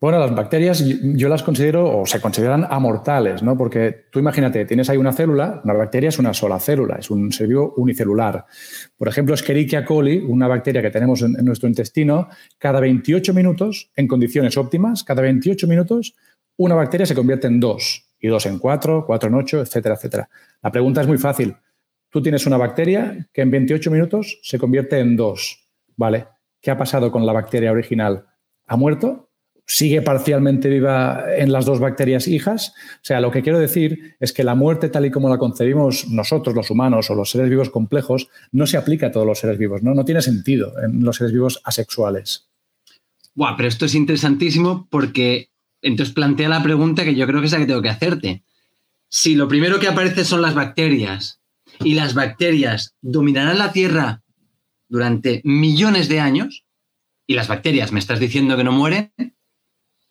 Bueno, 0.00 0.18
las 0.18 0.34
bacterias 0.34 0.82
yo 0.82 1.28
las 1.28 1.42
considero 1.42 2.00
o 2.00 2.06
se 2.06 2.22
consideran 2.22 2.66
amortales, 2.70 3.42
¿no? 3.42 3.56
Porque 3.58 4.06
tú 4.10 4.18
imagínate, 4.18 4.64
tienes 4.64 4.88
ahí 4.88 4.96
una 4.96 5.12
célula, 5.12 5.60
una 5.62 5.74
bacteria 5.74 6.08
es 6.08 6.18
una 6.18 6.32
sola 6.32 6.58
célula, 6.58 6.96
es 6.96 7.10
un 7.10 7.30
ser 7.30 7.46
vivo 7.46 7.74
unicelular. 7.76 8.46
Por 8.96 9.08
ejemplo, 9.08 9.34
Escherichia 9.34 9.84
coli, 9.84 10.16
una 10.16 10.48
bacteria 10.48 10.80
que 10.80 10.90
tenemos 10.90 11.20
en, 11.20 11.38
en 11.38 11.44
nuestro 11.44 11.68
intestino, 11.68 12.28
cada 12.56 12.80
28 12.80 13.34
minutos, 13.34 13.90
en 13.94 14.08
condiciones 14.08 14.56
óptimas, 14.56 15.04
cada 15.04 15.20
28 15.20 15.66
minutos, 15.66 16.14
una 16.56 16.74
bacteria 16.74 17.04
se 17.04 17.14
convierte 17.14 17.46
en 17.46 17.60
dos 17.60 18.05
y 18.20 18.28
dos 18.28 18.46
en 18.46 18.58
cuatro, 18.58 19.04
cuatro 19.06 19.28
en 19.28 19.34
ocho, 19.34 19.60
etcétera, 19.60 19.94
etcétera. 19.94 20.28
La 20.62 20.70
pregunta 20.70 21.00
es 21.00 21.06
muy 21.06 21.18
fácil. 21.18 21.54
Tú 22.10 22.22
tienes 22.22 22.46
una 22.46 22.56
bacteria 22.56 23.28
que 23.32 23.42
en 23.42 23.50
28 23.50 23.90
minutos 23.90 24.38
se 24.42 24.58
convierte 24.58 24.98
en 24.98 25.16
dos, 25.16 25.68
¿vale? 25.96 26.26
¿Qué 26.60 26.70
ha 26.70 26.78
pasado 26.78 27.10
con 27.10 27.26
la 27.26 27.32
bacteria 27.32 27.72
original? 27.72 28.24
¿Ha 28.66 28.76
muerto? 28.76 29.30
¿Sigue 29.68 30.00
parcialmente 30.00 30.68
viva 30.68 31.24
en 31.36 31.50
las 31.50 31.64
dos 31.64 31.80
bacterias 31.80 32.28
hijas? 32.28 32.72
O 32.96 33.04
sea, 33.04 33.20
lo 33.20 33.32
que 33.32 33.42
quiero 33.42 33.58
decir 33.58 34.16
es 34.20 34.32
que 34.32 34.44
la 34.44 34.54
muerte 34.54 34.88
tal 34.88 35.06
y 35.06 35.10
como 35.10 35.28
la 35.28 35.38
concebimos 35.38 36.08
nosotros, 36.08 36.54
los 36.54 36.70
humanos 36.70 37.10
o 37.10 37.16
los 37.16 37.30
seres 37.30 37.50
vivos 37.50 37.70
complejos, 37.70 38.28
no 38.52 38.66
se 38.66 38.76
aplica 38.76 39.08
a 39.08 39.10
todos 39.10 39.26
los 39.26 39.40
seres 39.40 39.58
vivos, 39.58 39.82
¿no? 39.82 39.92
No 39.92 40.04
tiene 40.04 40.22
sentido 40.22 40.72
en 40.82 41.04
los 41.04 41.16
seres 41.16 41.32
vivos 41.32 41.60
asexuales. 41.64 42.48
Buah, 43.34 43.56
pero 43.56 43.68
esto 43.68 43.84
es 43.86 43.94
interesantísimo 43.94 44.86
porque 44.88 45.50
entonces 45.82 46.14
plantea 46.14 46.48
la 46.48 46.62
pregunta 46.62 47.04
que 47.04 47.14
yo 47.14 47.26
creo 47.26 47.40
que 47.40 47.46
es 47.46 47.52
la 47.52 47.58
que 47.58 47.66
tengo 47.66 47.82
que 47.82 47.88
hacerte. 47.88 48.44
Si 49.08 49.34
lo 49.34 49.48
primero 49.48 49.78
que 49.78 49.88
aparece 49.88 50.24
son 50.24 50.42
las 50.42 50.54
bacterias 50.54 51.40
y 51.80 51.94
las 51.94 52.14
bacterias 52.14 52.96
dominarán 53.00 53.58
la 53.58 53.72
Tierra 53.72 54.22
durante 54.88 55.40
millones 55.44 56.08
de 56.08 56.20
años, 56.20 56.66
y 57.26 57.34
las 57.34 57.48
bacterias 57.48 57.92
me 57.92 57.98
estás 57.98 58.20
diciendo 58.20 58.56
que 58.56 58.64
no 58.64 58.72
mueren, 58.72 59.12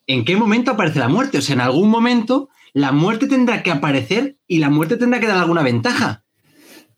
¿en 0.08 0.26
qué 0.26 0.36
momento 0.36 0.72
aparece 0.72 1.00
la 1.00 1.08
muerte? 1.08 1.38
O 1.38 1.42
sea, 1.42 1.56
en 1.56 1.62
algún 1.62 1.90
momento 1.90 2.50
la 2.74 2.92
muerte 2.92 3.28
tendrá 3.28 3.64
que 3.64 3.72
aparecer 3.72 4.38
y 4.48 4.60
la 4.60 4.70
muerte 4.70 4.98
tendrá 4.98 5.20
que 5.20 5.28
dar 5.28 5.38
alguna 5.38 5.64
ventaja. 5.64 6.25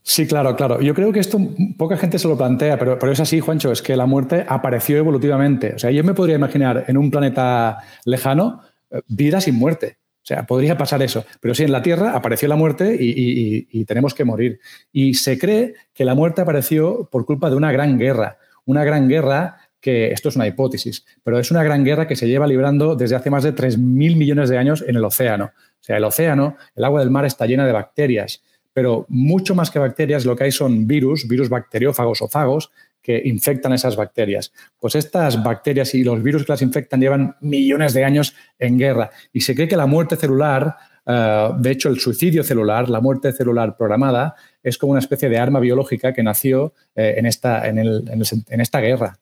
Sí, 0.09 0.25
claro, 0.25 0.55
claro. 0.55 0.79
Yo 0.79 0.93
creo 0.93 1.11
que 1.11 1.19
esto 1.19 1.37
poca 1.77 1.97
gente 1.97 2.17
se 2.17 2.29
lo 2.29 2.37
plantea, 2.37 2.79
pero, 2.79 2.97
pero, 2.97 3.11
es 3.11 3.19
así, 3.19 3.41
Juancho, 3.41 3.73
es 3.73 3.81
que 3.81 3.97
la 3.97 4.05
muerte 4.05 4.45
apareció 4.47 4.95
evolutivamente. 4.97 5.73
O 5.75 5.79
sea, 5.79 5.91
yo 5.91 6.01
me 6.01 6.13
podría 6.13 6.37
imaginar 6.37 6.85
en 6.87 6.95
un 6.95 7.11
planeta 7.11 7.79
lejano 8.05 8.61
eh, 8.89 9.01
vida 9.09 9.41
sin 9.41 9.55
muerte. 9.55 9.97
O 10.23 10.25
sea, 10.25 10.45
podría 10.45 10.77
pasar 10.77 11.01
eso. 11.01 11.25
Pero 11.41 11.53
sí, 11.53 11.63
en 11.63 11.73
la 11.73 11.81
Tierra 11.81 12.13
apareció 12.15 12.47
la 12.47 12.55
muerte 12.55 12.95
y, 12.97 13.67
y, 13.69 13.83
tenemos 13.83 14.13
que 14.13 14.23
morir. 14.23 14.61
Y 14.93 15.15
se 15.15 15.37
cree 15.37 15.73
que 15.93 16.05
la 16.05 16.15
muerte 16.15 16.39
apareció 16.39 17.09
por 17.11 17.25
culpa 17.25 17.49
de 17.49 17.57
una 17.57 17.73
gran 17.73 17.99
guerra. 17.99 18.37
Una 18.63 18.85
gran 18.85 19.09
guerra 19.09 19.57
que, 19.81 20.13
esto 20.13 20.29
es 20.29 20.37
una 20.37 20.47
hipótesis, 20.47 21.05
pero 21.21 21.37
es 21.37 21.51
una 21.51 21.63
gran 21.63 21.83
guerra 21.83 22.07
que 22.07 22.15
se 22.15 22.29
lleva 22.29 22.47
librando 22.47 22.95
desde 22.95 23.17
hace 23.17 23.29
más 23.29 23.43
de 23.43 23.53
3.000 23.53 23.77
millones 24.15 24.49
de 24.49 24.57
años 24.57 24.85
en 24.87 24.95
el 24.95 25.03
océano. 25.03 25.51
O 25.53 25.83
sea, 25.83 25.97
el 25.97 26.05
océano, 26.05 26.55
el 26.77 26.85
agua 26.85 27.01
del 27.01 27.11
mar 27.11 27.25
está 27.25 27.45
llena 27.45 27.65
de 27.65 27.73
bacterias 27.73 28.41
pero 28.77 29.07
mucho 29.09 29.55
más 29.55 29.71
que 29.71 29.79
bacterias, 29.79 30.23
lo 30.23 30.35
que 30.35 30.43
hay 30.43 30.51
son 30.51 30.85
virus, 30.85 31.27
virus 31.27 31.49
bacteriófagos 31.49 32.21
o 32.21 32.27
fagos, 32.27 32.69
que 33.01 33.19
infectan 33.25 33.73
esas 33.73 33.95
bacterias. 33.95 34.53
Pues 34.79 34.93
estas 34.93 35.41
bacterias 35.41 35.95
y 35.95 36.03
los 36.03 36.21
virus 36.21 36.45
que 36.45 36.51
las 36.51 36.61
infectan 36.61 37.01
llevan 37.01 37.35
millones 37.41 37.95
de 37.95 38.05
años 38.05 38.35
en 38.59 38.77
guerra 38.77 39.09
y 39.33 39.41
se 39.41 39.55
cree 39.55 39.67
que 39.67 39.75
la 39.75 39.87
muerte 39.87 40.15
celular, 40.15 40.75
eh, 41.07 41.49
de 41.57 41.71
hecho 41.71 41.89
el 41.89 41.99
suicidio 41.99 42.43
celular, 42.43 42.87
la 42.87 43.01
muerte 43.01 43.31
celular 43.31 43.75
programada, 43.75 44.35
es 44.61 44.77
como 44.77 44.91
una 44.91 44.99
especie 44.99 45.27
de 45.27 45.39
arma 45.39 45.59
biológica 45.59 46.13
que 46.13 46.21
nació 46.21 46.75
eh, 46.95 47.15
en, 47.17 47.25
esta, 47.25 47.67
en 47.67 48.61
esta 48.61 48.79
guerra. 48.79 49.17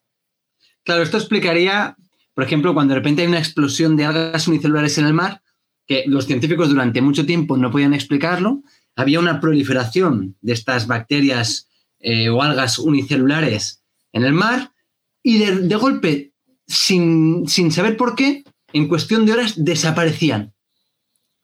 Claro, 0.84 1.02
esto 1.02 1.16
explicaría, 1.16 1.96
por 2.34 2.44
ejemplo, 2.44 2.74
cuando 2.74 2.92
de 2.92 3.00
repente 3.00 3.22
hay 3.22 3.28
una 3.28 3.38
explosión 3.38 3.96
de 3.96 4.04
algas 4.04 4.48
unicelulares 4.48 4.98
en 4.98 5.06
el 5.06 5.14
mar, 5.14 5.40
que 5.86 6.04
los 6.06 6.26
científicos 6.26 6.68
durante 6.68 7.00
mucho 7.00 7.24
tiempo 7.24 7.56
no 7.56 7.70
podían 7.70 7.94
explicarlo, 7.94 8.62
había 8.96 9.20
una 9.20 9.40
proliferación 9.40 10.36
de 10.40 10.54
estas 10.54 10.86
bacterias 10.86 11.68
eh, 12.00 12.28
o 12.28 12.42
algas 12.42 12.78
unicelulares 12.78 13.82
en 14.12 14.24
el 14.24 14.32
mar 14.32 14.72
y 15.22 15.38
de, 15.38 15.76
golpe, 15.76 16.32
sin, 16.66 17.46
sin 17.48 17.70
saber 17.70 17.96
por 17.96 18.14
qué, 18.14 18.44
en 18.72 18.88
cuestión 18.88 19.26
de 19.26 19.32
horas 19.32 19.54
desaparecían. 19.56 20.54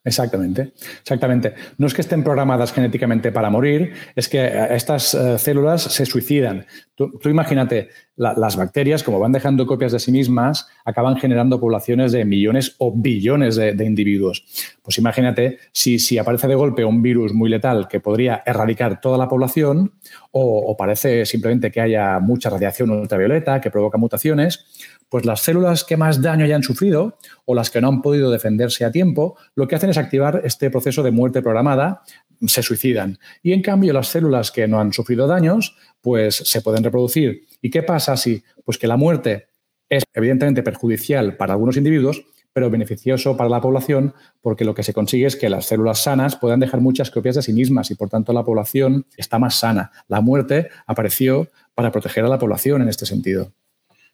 Exactamente, 0.05 0.73
exactamente. 1.01 1.55
No 1.79 1.87
es 1.87 1.95
que 1.95 2.01
estén 2.01 2.25
programadas 2.25 2.73
genéticamente 2.73 3.31
para 3.31 3.51
morir, 3.51 3.93
es 4.17 4.29
que 4.29 4.45
eh, 4.45 4.75
estas 4.75 5.15
eh, 5.15 5.39
células 5.39 5.83
se 5.83 6.07
suicidan. 6.07 6.67
Tú, 6.97 7.13
imagínate, 7.25 7.91
las 8.17 8.57
bacterias, 8.57 9.03
como 9.03 9.19
van 9.19 9.33
dejando 9.33 9.67
copias 9.67 9.93
de 9.93 9.99
sí 9.99 10.13
mismas, 10.13 10.69
acaban 10.85 11.17
generando 11.17 11.59
poblaciones 11.59 12.13
de 12.13 12.25
millones 12.25 12.75
o 12.79 12.93
billones 12.95 13.57
de, 13.57 13.85
individuos. 13.85 14.45
Pues 14.83 14.99
imagínate 14.99 15.59
si, 15.73 15.99
si, 15.99 16.19
aparece 16.19 16.47
de 16.47 16.55
golpe 16.55 16.85
un 16.85 17.01
virus 17.01 17.33
muy 17.33 17.49
letal 17.49 17.89
que 17.89 18.01
podría 18.01 18.43
erradicar 18.45 19.01
toda 19.01 19.17
la 19.17 19.29
población, 19.29 19.95
o, 20.31 20.59
o 20.59 20.77
parece 20.77 21.25
simplemente 21.25 21.71
que 21.71 21.81
haya 21.81 22.19
mucha 22.21 22.51
radiación 22.51 22.91
ultravioleta 22.91 23.61
que 23.61 23.71
provoca 23.71 23.99
mutaciones, 23.99 24.67
pues 25.09 25.27
las 25.27 25.41
células 25.41 25.85
que 25.85 25.99
más 25.99 26.23
daño 26.23 26.47
hayan 26.47 26.63
sufrido 26.63 27.19
o 27.45 27.55
las 27.55 27.71
que 27.71 27.83
no 27.83 27.89
han 27.89 28.01
podido 28.01 28.31
defenderse 28.31 28.87
a 28.87 28.91
tiempo, 28.91 29.37
lo 29.55 29.69
que 29.69 29.75
hacen 29.75 29.91
es 29.91 29.99
activar 29.99 30.41
este 30.45 30.71
proceso 30.71 31.03
de 31.03 31.11
muerte 31.11 31.43
programada, 31.43 32.03
se 32.47 32.63
suicidan. 32.63 33.19
Y 33.43 33.53
en 33.53 33.61
cambio 33.61 33.93
las 33.93 34.09
células 34.09 34.51
que 34.51 34.67
no 34.67 34.81
han 34.81 34.95
sufrido 34.95 35.27
daños, 35.27 35.77
pues 36.03 36.37
se 36.37 36.61
pueden 36.61 36.85
reproducir. 36.85 37.47
¿Y 37.63 37.71
qué 37.71 37.83
pasa 37.83 38.17
si? 38.17 38.43
Pues 38.65 38.77
que 38.77 38.87
la 38.87 38.97
muerte 38.97 39.47
es 39.89 40.05
evidentemente 40.13 40.63
perjudicial 40.63 41.37
para 41.37 41.55
algunos 41.55 41.77
individuos, 41.77 42.25
pero 42.53 42.71
beneficioso 42.71 43.37
para 43.37 43.49
la 43.49 43.61
población 43.61 44.15
porque 44.43 44.65
lo 44.65 44.75
que 44.75 44.83
se 44.83 44.93
consigue 44.93 45.27
es 45.27 45.37
que 45.37 45.49
las 45.49 45.67
células 45.67 46.03
sanas 46.03 46.37
puedan 46.37 46.61
dejar 46.61 46.81
muchas 46.81 47.11
copias 47.11 47.37
de 47.37 47.43
sí 47.43 47.53
mismas 47.53 47.91
y 47.91 47.95
por 47.95 48.11
tanto 48.11 48.33
la 48.33 48.45
población 48.45 49.07
está 49.17 49.39
más 49.39 49.59
sana. 49.59 49.91
La 50.09 50.21
muerte 50.21 50.69
apareció 50.87 51.49
para 51.75 51.93
proteger 51.93 52.25
a 52.25 52.29
la 52.29 52.39
población 52.39 52.83
en 52.83 52.89
este 52.89 53.07
sentido. 53.07 53.53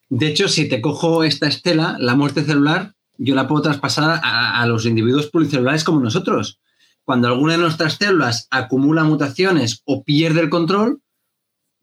De 0.08 0.26
hecho, 0.28 0.48
si 0.48 0.68
te 0.68 0.80
cojo 0.80 1.24
esta 1.24 1.48
estela, 1.48 1.96
la 1.98 2.14
muerte 2.14 2.44
celular, 2.44 2.94
yo 3.18 3.34
la 3.34 3.48
puedo 3.48 3.62
traspasar 3.62 4.20
a, 4.22 4.64
los 4.66 4.86
individuos 4.86 5.26
pluricelulares 5.26 5.84
como 5.84 6.00
nosotros. 6.00 6.60
Cuando 7.04 7.28
alguna 7.28 7.54
de 7.54 7.58
nuestras 7.58 7.94
células 7.94 8.46
acumula 8.50 9.02
mutaciones 9.04 9.82
o 9.84 10.04
pierde 10.04 10.40
el 10.40 10.50
control, 10.50 11.02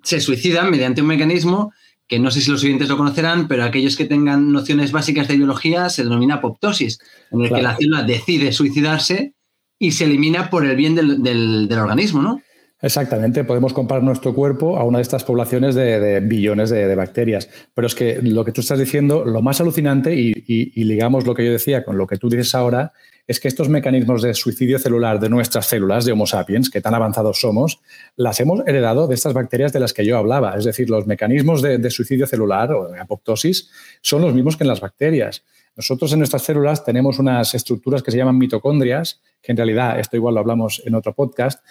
se 0.06 0.22
suicidan 0.22 0.72
mediante 0.72 1.02
un 1.02 1.08
mecanismo 1.08 1.74
que 2.08 2.20
no 2.20 2.30
sé 2.30 2.40
si 2.40 2.52
los 2.52 2.64
oyentes 2.64 2.88
lo 2.88 2.98
conocerán, 2.98 3.48
pero 3.48 3.64
aquellos 3.64 3.96
que 3.96 4.06
tengan 4.06 4.52
nociones 4.52 4.92
básicas 4.92 5.28
de 5.28 5.38
biología 5.38 5.90
se 5.90 6.04
denomina 6.04 6.36
apoptosis, 6.36 7.00
en 7.32 7.42
el 7.42 7.52
que 7.52 7.64
la 7.64 7.76
célula 7.76 8.04
decide 8.04 8.52
suicidarse 8.52 9.34
y 9.80 9.92
se 9.92 10.06
elimina 10.06 10.52
por 10.52 10.66
el 10.66 10.76
bien 10.76 10.94
del, 10.94 11.24
del 11.24 11.80
organismo, 11.80 12.22
¿no? 12.22 12.42
Exactamente, 12.82 13.44
podemos 13.46 13.74
comparar 13.74 14.04
nuestro 14.04 14.36
cuerpo 14.36 14.78
a 14.78 14.84
una 14.84 15.00
de 15.00 15.04
estas 15.04 15.24
poblaciones 15.24 15.74
de, 15.74 16.20
billones 16.20 16.70
de, 16.70 16.94
bacterias. 16.94 17.50
Pero 17.74 17.88
es 17.88 17.96
que 17.96 18.22
lo 18.22 18.46
que 18.46 18.52
tú 18.52 18.62
estás 18.62 18.78
diciendo, 18.78 19.26
lo 19.26 19.42
más 19.42 19.60
alucinante, 19.60 20.14
y, 20.14 20.84
ligamos 20.84 21.26
lo 21.26 21.34
que 21.34 21.46
yo 21.46 21.52
decía 21.52 21.84
con 21.84 21.98
lo 21.98 22.06
que 22.06 22.18
tú 22.18 22.30
dices 22.30 22.54
ahora, 22.54 22.92
es 23.28 23.40
que 23.40 23.48
estos 23.48 23.70
mecanismos 23.70 24.22
de 24.22 24.34
suicidio 24.34 24.80
celular 24.80 25.20
de 25.20 25.30
nuestras 25.30 25.66
células, 25.66 26.06
de 26.06 26.12
Homo 26.12 26.28
sapiens, 26.28 26.70
que 26.70 26.82
tan 26.82 26.94
avanzados 26.94 27.40
somos, 27.40 27.82
las 28.16 28.40
hemos 28.40 28.66
heredado 28.68 29.08
de 29.08 29.16
estas 29.16 29.34
bacterias 29.34 29.74
de 29.74 29.80
las 29.80 29.94
que 29.94 30.06
yo 30.06 30.18
hablaba. 30.18 30.56
Es 30.58 30.66
decir, 30.66 30.90
los 30.90 31.08
mecanismos 31.08 31.62
de, 31.62 31.78
de 31.78 31.90
suicidio 31.90 32.28
celular 32.28 32.72
o 32.72 32.90
de 32.90 33.00
apoptosis 33.00 33.70
son 34.02 34.22
los 34.22 34.34
mismos 34.34 34.58
que 34.58 34.64
en 34.64 34.70
las 34.70 34.82
bacterias. 34.82 35.44
Nosotros 35.76 36.14
en 36.14 36.20
nuestras 36.20 36.44
células 36.44 36.86
tenemos 36.86 37.20
unas 37.20 37.54
estructuras 37.54 38.02
que 38.02 38.12
se 38.12 38.18
llaman 38.18 38.38
mitocondrias, 38.38 39.22
que 39.42 39.52
en 39.52 39.58
realidad, 39.58 40.00
esto 40.00 40.16
igual 40.16 40.36
lo 40.36 40.40
hablamos 40.40 40.82
en 40.86 40.96
otro 40.96 41.14
podcast, 41.14 41.64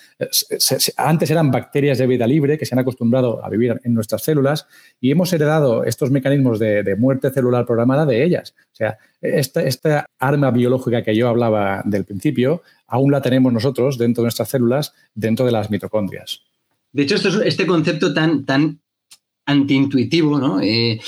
antes 0.96 1.30
eran 1.30 1.50
bacterias 1.50 1.96
de 1.96 2.06
vida 2.06 2.26
libre 2.26 2.58
que 2.58 2.66
se 2.66 2.74
han 2.74 2.78
acostumbrado 2.78 3.44
a 3.44 3.48
vivir 3.48 3.80
en 3.82 3.94
nuestras 3.94 4.22
células 4.22 4.66
y 5.00 5.10
hemos 5.10 5.32
heredado 5.32 5.84
estos 5.84 6.10
mecanismos 6.10 6.58
de, 6.58 6.94
muerte 6.98 7.30
celular 7.30 7.64
programada 7.66 8.04
de 8.04 8.22
ellas. 8.22 8.54
O 8.72 8.76
sea, 8.76 8.98
esta, 9.20 10.06
arma 10.18 10.50
biológica 10.50 11.02
que 11.02 11.16
yo 11.16 11.28
hablaba 11.28 11.82
del 11.84 12.04
principio, 12.04 12.62
aún 12.86 13.10
la 13.10 13.22
tenemos 13.22 13.52
nosotros 13.52 13.98
dentro 13.98 14.22
de 14.22 14.26
nuestras 14.26 14.50
células, 14.50 14.94
dentro 15.14 15.46
de 15.46 15.52
las 15.52 15.70
mitocondrias. 15.70 16.42
De 16.92 17.02
hecho, 17.02 17.16
este 17.42 17.66
concepto 17.66 18.14
tan, 18.14 18.44
tan 18.44 18.80
antiintuitivo, 19.46 20.38
¿no? 20.38 20.60
Eh, 20.60 21.00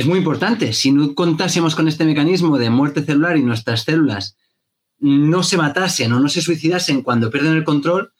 es 0.00 0.06
muy 0.06 0.18
importante. 0.18 0.72
Si 0.72 0.92
no 0.92 1.14
contásemos 1.14 1.74
con 1.74 1.86
este 1.86 2.06
mecanismo 2.06 2.56
de 2.56 2.70
muerte 2.70 3.04
celular 3.04 3.36
y 3.36 3.42
nuestras 3.42 3.82
células 3.82 4.34
no 4.98 5.42
se 5.42 5.58
matasen 5.58 6.12
o 6.12 6.20
no 6.20 6.28
se 6.30 6.40
suicidasen 6.40 7.02
cuando 7.02 7.30
pierden 7.30 7.54
el 7.54 7.64
control, 7.64 8.12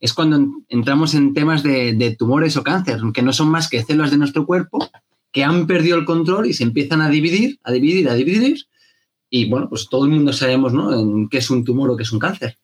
es 0.00 0.14
cuando 0.14 0.44
entramos 0.68 1.14
en 1.14 1.34
temas 1.34 1.62
de, 1.62 2.16
tumores 2.18 2.56
o 2.56 2.64
cáncer, 2.64 3.00
que 3.14 3.22
no 3.22 3.32
son 3.32 3.50
más 3.50 3.68
que 3.68 3.82
células 3.84 4.10
de 4.10 4.18
nuestro 4.18 4.46
cuerpo 4.46 4.78
que 5.30 5.44
han 5.44 5.68
perdido 5.68 5.96
el 5.96 6.04
control 6.04 6.46
y 6.46 6.54
se 6.54 6.64
empiezan 6.64 7.02
a 7.02 7.08
dividir, 7.08 7.60
a 7.62 7.70
dividir, 7.70 8.08
a 8.08 8.14
dividir. 8.14 8.64
Y 9.30 9.48
bueno, 9.48 9.68
pues 9.68 9.88
todo 9.88 10.06
el 10.06 10.10
mundo 10.10 10.32
sabemos 10.32 10.72
¿no? 10.72 10.92
en 10.92 11.28
qué 11.28 11.38
es 11.38 11.50
un 11.50 11.64
tumor 11.64 11.90
o 11.90 11.96
qué 11.96 12.02
es 12.02 12.12
un 12.12 12.18
cáncer. 12.18 12.58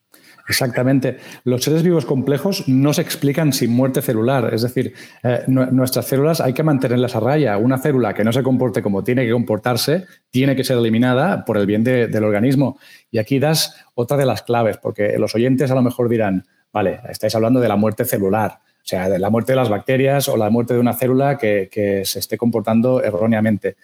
Exactamente. 0.46 1.18
Los 1.44 1.64
seres 1.64 1.82
vivos 1.82 2.04
complejos 2.04 2.68
no 2.68 2.92
se 2.92 3.00
explican 3.00 3.52
sin 3.52 3.70
muerte 3.70 4.02
celular. 4.02 4.52
Es 4.52 4.62
decir, 4.62 4.92
eh, 5.22 5.42
nuestras 5.46 6.06
células 6.06 6.40
hay 6.40 6.52
que 6.52 6.62
mantenerlas 6.62 7.16
a 7.16 7.20
raya. 7.20 7.56
Una 7.56 7.78
célula 7.78 8.12
que 8.12 8.24
no 8.24 8.32
se 8.32 8.42
comporte 8.42 8.82
como 8.82 9.02
tiene 9.02 9.24
que 9.24 9.32
comportarse 9.32 10.04
tiene 10.30 10.54
que 10.54 10.64
ser 10.64 10.76
eliminada 10.76 11.44
por 11.44 11.56
el 11.56 11.66
bien 11.66 11.82
del 11.82 12.24
organismo. 12.24 12.78
Y 13.10 13.18
aquí 13.18 13.38
das 13.38 13.84
otra 13.94 14.16
de 14.16 14.26
las 14.26 14.42
claves, 14.42 14.76
porque 14.76 15.16
los 15.18 15.34
oyentes 15.34 15.70
a 15.70 15.74
lo 15.74 15.82
mejor 15.82 16.08
dirán, 16.08 16.44
vale, 16.72 17.00
estáis 17.08 17.34
hablando 17.34 17.60
de 17.60 17.68
la 17.68 17.76
muerte 17.76 18.04
celular. 18.04 18.60
O 18.84 18.86
sea, 18.86 19.08
de 19.08 19.18
la 19.18 19.30
muerte 19.30 19.52
de 19.52 19.56
las 19.56 19.70
bacterias 19.70 20.28
o 20.28 20.36
la 20.36 20.50
muerte 20.50 20.74
de 20.74 20.80
una 20.80 20.92
célula 20.92 21.38
que, 21.38 21.70
que 21.72 22.04
se 22.04 22.18
esté 22.18 22.36
comportando 22.36 23.02
erróneamente. 23.02 23.76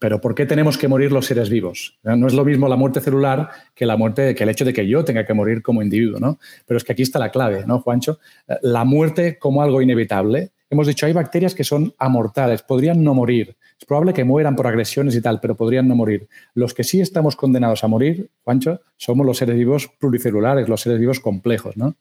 Pero 0.00 0.18
¿por 0.18 0.34
qué 0.34 0.46
tenemos 0.46 0.78
que 0.78 0.88
morir 0.88 1.12
los 1.12 1.26
seres 1.26 1.50
vivos? 1.50 1.98
No 2.02 2.26
es 2.26 2.32
lo 2.32 2.42
mismo 2.42 2.66
la 2.68 2.76
muerte 2.76 3.02
celular 3.02 3.50
que 3.74 3.84
la 3.84 3.98
muerte, 3.98 4.34
que 4.34 4.44
el 4.44 4.48
hecho 4.48 4.64
de 4.64 4.72
que 4.72 4.88
yo 4.88 5.04
tenga 5.04 5.26
que 5.26 5.34
morir 5.34 5.62
como 5.62 5.82
individuo, 5.82 6.18
¿no? 6.18 6.38
Pero 6.66 6.78
es 6.78 6.84
que 6.84 6.92
aquí 6.92 7.02
está 7.02 7.18
la 7.18 7.30
clave, 7.30 7.64
¿no, 7.66 7.80
Juancho? 7.80 8.18
Eh, 8.48 8.56
la 8.62 8.84
muerte 8.84 9.38
como 9.38 9.62
algo 9.62 9.82
inevitable. 9.82 10.52
Hemos 10.70 10.86
dicho, 10.86 11.04
hay 11.04 11.12
bacterias 11.12 11.54
que 11.54 11.64
son 11.64 11.92
amortales, 11.98 12.62
podrían 12.62 13.04
no 13.04 13.12
morir. 13.12 13.56
Es 13.78 13.84
probable 13.84 14.14
que 14.14 14.24
mueran 14.24 14.56
por 14.56 14.66
agresiones 14.66 15.14
y 15.14 15.20
tal, 15.20 15.38
pero 15.38 15.54
podrían 15.54 15.86
no 15.86 15.94
morir. 15.94 16.28
Los 16.54 16.72
que 16.72 16.82
sí 16.82 17.02
estamos 17.02 17.36
condenados 17.36 17.84
a 17.84 17.88
morir, 17.88 18.30
Juancho, 18.42 18.80
somos 18.96 19.26
los 19.26 19.36
seres 19.36 19.56
vivos 19.56 19.90
pluricelulares, 19.98 20.66
los 20.66 20.80
seres 20.80 20.98
vivos 20.98 21.20
complejos, 21.20 21.76
¿no? 21.76 21.94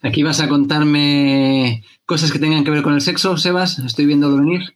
Aquí 0.00 0.22
vas 0.22 0.40
a 0.40 0.48
contarme 0.48 1.84
cosas 2.06 2.32
que 2.32 2.38
tengan 2.38 2.64
que 2.64 2.70
ver 2.70 2.82
con 2.82 2.94
el 2.94 3.02
sexo, 3.02 3.36
Sebas. 3.36 3.78
Estoy 3.80 4.06
viéndolo 4.06 4.38
venir. 4.38 4.74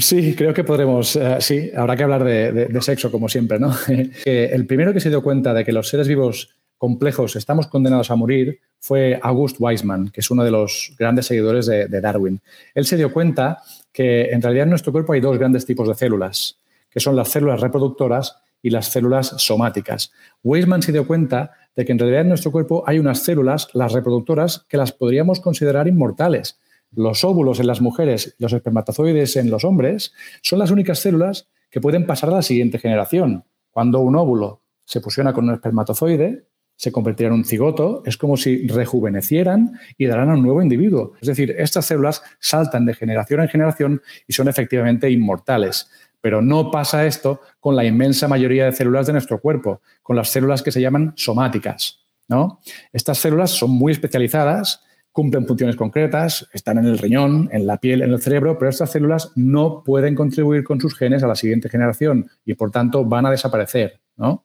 Sí, 0.00 0.34
creo 0.34 0.54
que 0.54 0.64
podremos, 0.64 1.16
eh, 1.16 1.36
sí, 1.40 1.70
habrá 1.76 1.96
que 1.96 2.02
hablar 2.04 2.24
de, 2.24 2.80
sexo 2.80 3.10
como 3.10 3.28
siempre, 3.28 3.58
¿no? 3.58 3.74
el 4.24 4.66
primero 4.66 4.92
que 4.92 5.00
se 5.00 5.10
dio 5.10 5.22
cuenta 5.22 5.52
de 5.52 5.64
que 5.64 5.72
los 5.72 5.88
seres 5.88 6.08
vivos 6.08 6.56
complejos 6.78 7.36
estamos 7.36 7.66
condenados 7.66 8.10
a 8.10 8.16
morir 8.16 8.58
fue 8.78 9.18
August 9.22 9.56
Weismann, 9.60 10.10
que 10.10 10.20
es 10.20 10.30
uno 10.30 10.44
de 10.44 10.50
los 10.50 10.94
grandes 10.98 11.26
seguidores 11.26 11.66
de, 11.66 12.00
Darwin. 12.00 12.40
Él 12.74 12.86
se 12.86 12.96
dio 12.96 13.12
cuenta 13.12 13.62
que 13.92 14.30
en 14.30 14.40
realidad 14.40 14.64
en 14.64 14.70
nuestro 14.70 14.92
cuerpo 14.92 15.12
hay 15.12 15.20
dos 15.20 15.38
grandes 15.38 15.66
tipos 15.66 15.86
de 15.86 15.94
células, 15.94 16.58
que 16.90 16.98
son 16.98 17.14
las 17.14 17.28
células 17.28 17.60
reproductoras 17.60 18.36
y 18.62 18.70
las 18.70 18.86
células 18.86 19.34
somáticas. 19.38 20.10
Weismann 20.42 20.82
se 20.82 20.92
dio 20.92 21.06
cuenta 21.06 21.52
de 21.76 21.84
que 21.84 21.92
en 21.92 21.98
realidad 21.98 22.22
en 22.22 22.28
nuestro 22.28 22.50
cuerpo 22.50 22.82
hay 22.86 22.98
unas 22.98 23.22
células, 23.22 23.68
las 23.74 23.92
reproductoras, 23.92 24.64
que 24.68 24.76
las 24.76 24.92
podríamos 24.92 25.40
considerar 25.40 25.86
inmortales 25.86 26.58
los 26.94 27.24
óvulos 27.24 27.60
en 27.60 27.66
las 27.66 27.80
mujeres, 27.80 28.34
los 28.38 28.52
espermatozoides 28.52 29.36
en 29.36 29.50
los 29.50 29.64
hombres, 29.64 30.12
son 30.42 30.58
las 30.58 30.70
únicas 30.70 30.98
células 30.98 31.48
que 31.70 31.80
pueden 31.80 32.06
pasar 32.06 32.30
a 32.30 32.34
la 32.34 32.42
siguiente 32.42 32.78
generación. 32.78 33.44
Cuando 33.70 34.00
un 34.00 34.16
óvulo 34.16 34.62
se 34.84 35.00
fusiona 35.00 35.32
con 35.32 35.48
un 35.48 35.54
espermatozoide, 35.54 36.46
se 36.76 36.92
convertirá 36.92 37.28
en 37.28 37.34
un 37.34 37.44
cigoto, 37.44 38.02
es 38.04 38.16
como 38.16 38.36
si 38.36 38.66
rejuvenecieran 38.66 39.78
y 39.96 40.06
darán 40.06 40.30
a 40.30 40.34
un 40.34 40.42
nuevo 40.42 40.62
individuo. 40.62 41.12
Es 41.20 41.28
decir, 41.28 41.54
estas 41.56 41.86
células 41.86 42.22
saltan 42.40 42.84
de 42.84 42.94
generación 42.94 43.40
en 43.40 43.48
generación 43.48 44.02
y 44.26 44.32
son 44.32 44.48
efectivamente 44.48 45.08
inmortales. 45.10 45.90
Pero 46.20 46.42
no 46.42 46.70
pasa 46.70 47.06
esto 47.06 47.40
con 47.60 47.76
la 47.76 47.84
inmensa 47.84 48.28
mayoría 48.28 48.64
de 48.64 48.72
células 48.72 49.06
de 49.06 49.12
nuestro 49.12 49.40
cuerpo, 49.40 49.80
con 50.02 50.16
las 50.16 50.28
células 50.28 50.62
que 50.62 50.72
se 50.72 50.80
llaman 50.80 51.12
somáticas. 51.16 52.00
¿no? 52.28 52.60
Estas 52.92 53.18
células 53.18 53.50
son 53.50 53.70
muy 53.70 53.92
especializadas 53.92 54.84
cumplen 55.12 55.46
funciones 55.46 55.76
concretas, 55.76 56.48
están 56.52 56.78
en 56.78 56.86
el 56.86 56.98
riñón, 56.98 57.48
en 57.52 57.66
la 57.66 57.78
piel, 57.78 58.02
en 58.02 58.12
el 58.12 58.20
cerebro, 58.20 58.58
pero 58.58 58.70
estas 58.70 58.90
células 58.90 59.30
no 59.36 59.82
pueden 59.84 60.14
contribuir 60.14 60.64
con 60.64 60.80
sus 60.80 60.96
genes 60.96 61.22
a 61.22 61.26
la 61.26 61.36
siguiente 61.36 61.68
generación 61.68 62.30
y 62.44 62.54
por 62.54 62.70
tanto 62.70 63.04
van 63.04 63.26
a 63.26 63.30
desaparecer, 63.30 64.00
¿no? 64.16 64.44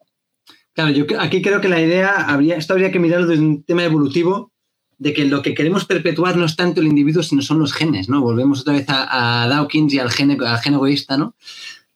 Claro, 0.74 0.92
yo 0.92 1.06
aquí 1.20 1.42
creo 1.42 1.60
que 1.60 1.70
la 1.70 1.82
idea, 1.82 2.28
habría, 2.28 2.58
esto 2.58 2.74
habría 2.74 2.92
que 2.92 3.00
mirarlo 3.00 3.28
desde 3.28 3.42
un 3.42 3.64
tema 3.64 3.84
evolutivo, 3.84 4.52
de 5.00 5.14
que 5.14 5.26
lo 5.26 5.42
que 5.42 5.54
queremos 5.54 5.86
perpetuar 5.86 6.38
no 6.38 6.46
es 6.46 6.56
tanto 6.56 6.82
el 6.82 6.88
individuo, 6.88 7.24
sino 7.24 7.42
son 7.42 7.60
los 7.60 7.74
genes, 7.74 8.10
¿no? 8.10 8.22
Volvemos 8.22 8.62
otra 8.62 8.74
vez 8.74 8.86
a, 8.88 9.48
Dawkins 9.48 9.94
y 9.94 10.00
al 10.00 10.12
gen, 10.12 10.42
al 10.42 10.60
gen 10.60 10.74
egoísta, 10.74 11.18
¿no? 11.18 11.36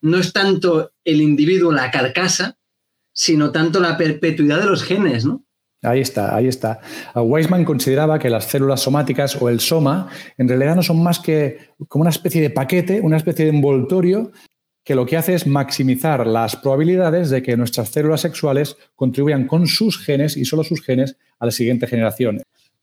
No 0.02 0.18
es 0.18 0.34
tanto 0.34 0.92
el 1.04 1.22
individuo, 1.22 1.72
la 1.72 1.92
carcasa, 1.92 2.58
sino 3.12 3.52
tanto 3.52 3.80
la 3.80 3.98
perpetuidad 3.98 4.60
de 4.60 4.66
los 4.66 4.84
genes, 4.84 5.26
¿no? 5.26 5.44
Ahí 5.84 6.00
está, 6.00 6.36
ahí 6.36 6.48
está. 6.48 6.80
Weisman 7.16 7.66
consideraba 7.66 8.20
que 8.20 8.30
las 8.30 8.46
células 8.46 8.82
somáticas 8.82 9.42
o 9.42 9.50
el 9.50 9.60
soma 9.60 10.10
en 10.38 10.48
realidad 10.48 10.76
no 10.76 10.84
son 10.84 11.02
más 11.02 11.20
que 11.20 11.72
como 11.88 12.02
una 12.02 12.12
especie 12.12 12.42
de 12.42 12.52
paquete, 12.52 13.02
una 13.02 13.18
especie 13.18 13.46
de 13.46 13.52
envoltorio 13.52 14.32
que 14.84 14.96
lo 14.96 15.06
que 15.06 15.18
hace 15.18 15.34
es 15.34 15.46
maximizar 15.48 16.26
las 16.26 16.56
probabilidades 16.56 17.30
de 17.30 17.42
que 17.44 17.58
nuestras 17.58 17.90
células 17.90 18.22
sexuales 18.22 18.78
contribuyan 18.96 19.48
con 19.48 19.68
sus 19.68 20.04
genes 20.04 20.38
y 20.38 20.46
solo 20.46 20.64
sus 20.64 20.82
genes 20.82 21.18
a 21.40 21.46
la 21.46 21.52
siguiente 21.52 21.88
generación. 21.88 22.42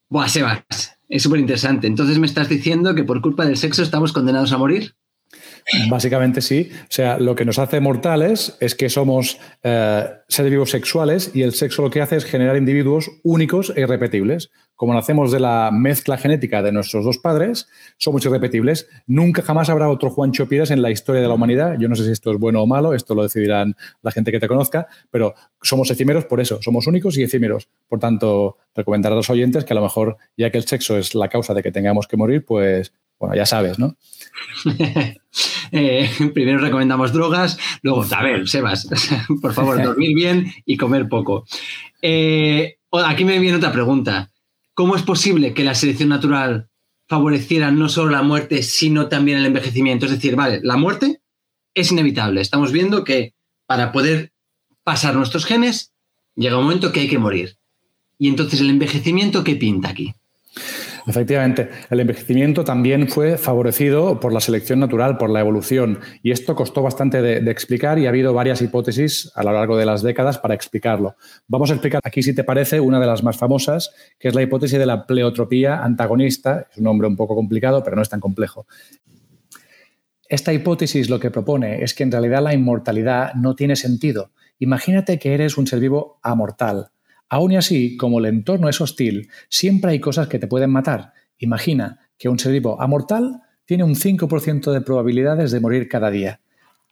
Buah, 0.08 0.28
Sebas, 0.28 0.96
es 1.08 1.22
súper 1.22 1.40
interesante. 1.40 1.86
Entonces 1.86 2.18
me 2.18 2.26
estás 2.26 2.48
diciendo 2.48 2.94
que 2.94 3.04
por 3.04 3.20
culpa 3.20 3.44
del 3.44 3.56
sexo 3.56 3.82
estamos 3.82 4.12
condenados 4.12 4.52
a 4.52 4.58
morir. 4.58 4.94
Básicamente 5.90 6.40
sí. 6.40 6.70
O 6.82 6.86
sea, 6.88 7.18
lo 7.18 7.34
que 7.34 7.44
nos 7.44 7.58
hace 7.58 7.80
mortales 7.80 8.56
es 8.60 8.74
que 8.74 8.88
somos 8.88 9.38
eh, 9.62 10.04
seres 10.26 10.50
vivos 10.50 10.70
sexuales 10.70 11.30
y 11.34 11.42
el 11.42 11.52
sexo 11.52 11.82
lo 11.82 11.90
que 11.90 12.00
hace 12.00 12.16
es 12.16 12.24
generar 12.24 12.56
individuos 12.56 13.10
únicos 13.22 13.72
e 13.76 13.82
irrepetibles. 13.82 14.50
Como 14.74 14.94
nacemos 14.94 15.32
de 15.32 15.40
la 15.40 15.70
mezcla 15.72 16.16
genética 16.16 16.62
de 16.62 16.72
nuestros 16.72 17.04
dos 17.04 17.18
padres, 17.18 17.68
somos 17.98 18.24
irrepetibles. 18.24 18.88
Nunca 19.06 19.42
jamás 19.42 19.68
habrá 19.68 19.90
otro 19.90 20.08
Juancho 20.10 20.48
Pires 20.48 20.70
en 20.70 20.82
la 20.82 20.90
historia 20.90 21.20
de 21.20 21.28
la 21.28 21.34
humanidad. 21.34 21.76
Yo 21.78 21.88
no 21.88 21.96
sé 21.96 22.04
si 22.04 22.12
esto 22.12 22.30
es 22.30 22.38
bueno 22.38 22.62
o 22.62 22.66
malo, 22.66 22.94
esto 22.94 23.14
lo 23.14 23.24
decidirán 23.24 23.76
la 24.02 24.12
gente 24.12 24.30
que 24.30 24.40
te 24.40 24.48
conozca, 24.48 24.86
pero 25.10 25.34
somos 25.60 25.90
efímeros 25.90 26.24
por 26.26 26.40
eso, 26.40 26.60
somos 26.62 26.86
únicos 26.86 27.18
y 27.18 27.24
efímeros. 27.24 27.68
Por 27.88 27.98
tanto, 27.98 28.56
recomendar 28.74 29.12
a 29.12 29.16
los 29.16 29.28
oyentes 29.30 29.64
que 29.64 29.72
a 29.72 29.76
lo 29.76 29.82
mejor, 29.82 30.16
ya 30.36 30.50
que 30.50 30.58
el 30.58 30.66
sexo 30.66 30.96
es 30.96 31.14
la 31.14 31.28
causa 31.28 31.54
de 31.54 31.62
que 31.62 31.72
tengamos 31.72 32.06
que 32.06 32.16
morir, 32.16 32.44
pues 32.44 32.92
bueno, 33.18 33.34
ya 33.34 33.46
sabes, 33.46 33.78
¿no? 33.78 33.96
Eh, 35.70 36.10
primero 36.32 36.58
recomendamos 36.58 37.12
drogas, 37.12 37.58
luego, 37.82 38.02
a 38.02 38.46
Sebas, 38.46 38.88
por 39.42 39.52
favor, 39.52 39.80
dormir 39.82 40.14
bien 40.14 40.50
y 40.64 40.78
comer 40.78 41.08
poco. 41.08 41.44
Eh, 42.00 42.78
aquí 42.90 43.24
me 43.24 43.38
viene 43.38 43.58
otra 43.58 43.70
pregunta. 43.70 44.30
¿Cómo 44.72 44.96
es 44.96 45.02
posible 45.02 45.52
que 45.52 45.64
la 45.64 45.74
selección 45.74 46.08
natural 46.08 46.70
favoreciera 47.06 47.70
no 47.70 47.88
solo 47.90 48.10
la 48.10 48.22
muerte, 48.22 48.62
sino 48.62 49.08
también 49.08 49.38
el 49.38 49.46
envejecimiento? 49.46 50.06
Es 50.06 50.12
decir, 50.12 50.34
vale, 50.34 50.60
la 50.62 50.76
muerte 50.76 51.20
es 51.74 51.92
inevitable. 51.92 52.40
Estamos 52.40 52.72
viendo 52.72 53.04
que 53.04 53.34
para 53.66 53.92
poder 53.92 54.32
pasar 54.82 55.14
nuestros 55.14 55.44
genes, 55.44 55.92
llega 56.34 56.56
un 56.56 56.64
momento 56.64 56.92
que 56.92 57.00
hay 57.00 57.08
que 57.08 57.18
morir. 57.18 57.58
Y 58.18 58.28
entonces 58.28 58.60
el 58.60 58.70
envejecimiento, 58.70 59.44
¿qué 59.44 59.54
pinta 59.54 59.90
aquí? 59.90 60.14
Efectivamente, 61.08 61.70
el 61.88 62.00
envejecimiento 62.00 62.64
también 62.64 63.08
fue 63.08 63.38
favorecido 63.38 64.20
por 64.20 64.30
la 64.30 64.40
selección 64.40 64.78
natural, 64.78 65.16
por 65.16 65.30
la 65.30 65.40
evolución, 65.40 66.00
y 66.22 66.32
esto 66.32 66.54
costó 66.54 66.82
bastante 66.82 67.22
de, 67.22 67.50
explicar 67.50 67.98
y 67.98 68.04
ha 68.04 68.10
habido 68.10 68.34
varias 68.34 68.60
hipótesis 68.60 69.32
a 69.34 69.42
lo 69.42 69.52
largo 69.52 69.78
de 69.78 69.86
las 69.86 70.02
décadas 70.02 70.36
para 70.36 70.52
explicarlo. 70.52 71.16
Vamos 71.46 71.70
a 71.70 71.74
explicar 71.74 72.02
aquí, 72.04 72.22
si 72.22 72.34
te 72.34 72.44
parece, 72.44 72.78
una 72.78 73.00
de 73.00 73.06
las 73.06 73.22
más 73.22 73.38
famosas, 73.38 73.90
que 74.18 74.28
es 74.28 74.34
la 74.34 74.42
hipótesis 74.42 74.78
de 74.78 74.84
la 74.84 75.06
pleotropía 75.06 75.82
antagonista. 75.82 76.66
Es 76.70 76.76
un 76.76 76.84
nombre 76.84 77.08
un 77.08 77.16
poco 77.16 77.34
complicado, 77.34 77.82
pero 77.82 77.96
no 77.96 78.02
es 78.02 78.10
tan 78.10 78.20
complejo. 78.20 78.66
Esta 80.28 80.52
hipótesis 80.52 81.08
lo 81.08 81.18
que 81.18 81.30
propone 81.30 81.82
es 81.82 81.94
que 81.94 82.02
en 82.02 82.12
realidad 82.12 82.42
la 82.42 82.52
inmortalidad 82.52 83.32
no 83.32 83.56
tiene 83.56 83.76
sentido. 83.76 84.30
Imagínate 84.58 85.18
que 85.18 85.32
eres 85.32 85.56
un 85.56 85.66
ser 85.66 85.80
vivo 85.80 86.18
amortal 86.22 86.90
Aún 87.28 87.52
y 87.52 87.56
así, 87.56 87.96
como 87.96 88.18
el 88.18 88.26
entorno 88.26 88.68
es 88.68 88.80
hostil, 88.80 89.28
siempre 89.48 89.92
hay 89.92 90.00
cosas 90.00 90.28
que 90.28 90.38
te 90.38 90.46
pueden 90.46 90.70
matar. 90.70 91.12
Imagina 91.38 92.00
que 92.18 92.28
un 92.28 92.38
ser 92.38 92.52
vivo 92.52 92.80
amortal 92.80 93.42
tiene 93.64 93.84
un 93.84 93.94
5% 93.94 94.72
de 94.72 94.80
probabilidades 94.80 95.50
de 95.50 95.60
morir 95.60 95.88
cada 95.88 96.10
día. 96.10 96.40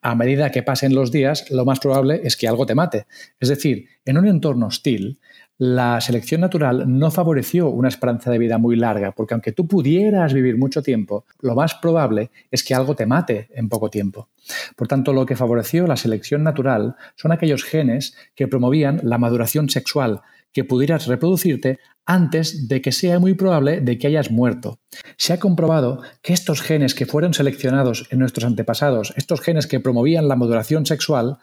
A 0.02 0.14
medida 0.14 0.50
que 0.50 0.62
pasen 0.62 0.94
los 0.94 1.10
días, 1.10 1.50
lo 1.50 1.64
más 1.64 1.80
probable 1.80 2.20
es 2.22 2.36
que 2.36 2.46
algo 2.46 2.66
te 2.66 2.74
mate. 2.74 3.06
Es 3.40 3.48
decir, 3.48 3.86
en 4.04 4.18
un 4.18 4.28
entorno 4.28 4.66
hostil, 4.66 5.18
la 5.58 6.00
selección 6.00 6.42
natural 6.42 6.84
no 6.86 7.10
favoreció 7.10 7.70
una 7.70 7.88
esperanza 7.88 8.30
de 8.30 8.38
vida 8.38 8.58
muy 8.58 8.76
larga, 8.76 9.12
porque 9.12 9.34
aunque 9.34 9.52
tú 9.52 9.66
pudieras 9.66 10.34
vivir 10.34 10.58
mucho 10.58 10.82
tiempo, 10.82 11.24
lo 11.40 11.54
más 11.54 11.74
probable 11.74 12.30
es 12.50 12.62
que 12.62 12.74
algo 12.74 12.94
te 12.94 13.06
mate 13.06 13.48
en 13.54 13.68
poco 13.68 13.88
tiempo. 13.88 14.28
Por 14.76 14.86
tanto, 14.86 15.12
lo 15.12 15.24
que 15.24 15.36
favoreció 15.36 15.86
la 15.86 15.96
selección 15.96 16.42
natural 16.42 16.96
son 17.14 17.32
aquellos 17.32 17.64
genes 17.64 18.16
que 18.34 18.48
promovían 18.48 19.00
la 19.02 19.18
maduración 19.18 19.70
sexual, 19.70 20.20
que 20.52 20.64
pudieras 20.64 21.06
reproducirte 21.06 21.78
antes 22.06 22.68
de 22.68 22.80
que 22.80 22.92
sea 22.92 23.18
muy 23.18 23.34
probable 23.34 23.80
de 23.80 23.98
que 23.98 24.06
hayas 24.06 24.30
muerto. 24.30 24.78
Se 25.18 25.32
ha 25.32 25.40
comprobado 25.40 26.02
que 26.22 26.32
estos 26.32 26.62
genes 26.62 26.94
que 26.94 27.04
fueron 27.04 27.34
seleccionados 27.34 28.06
en 28.10 28.20
nuestros 28.20 28.44
antepasados, 28.44 29.12
estos 29.16 29.40
genes 29.40 29.66
que 29.66 29.80
promovían 29.80 30.28
la 30.28 30.36
maduración 30.36 30.86
sexual, 30.86 31.38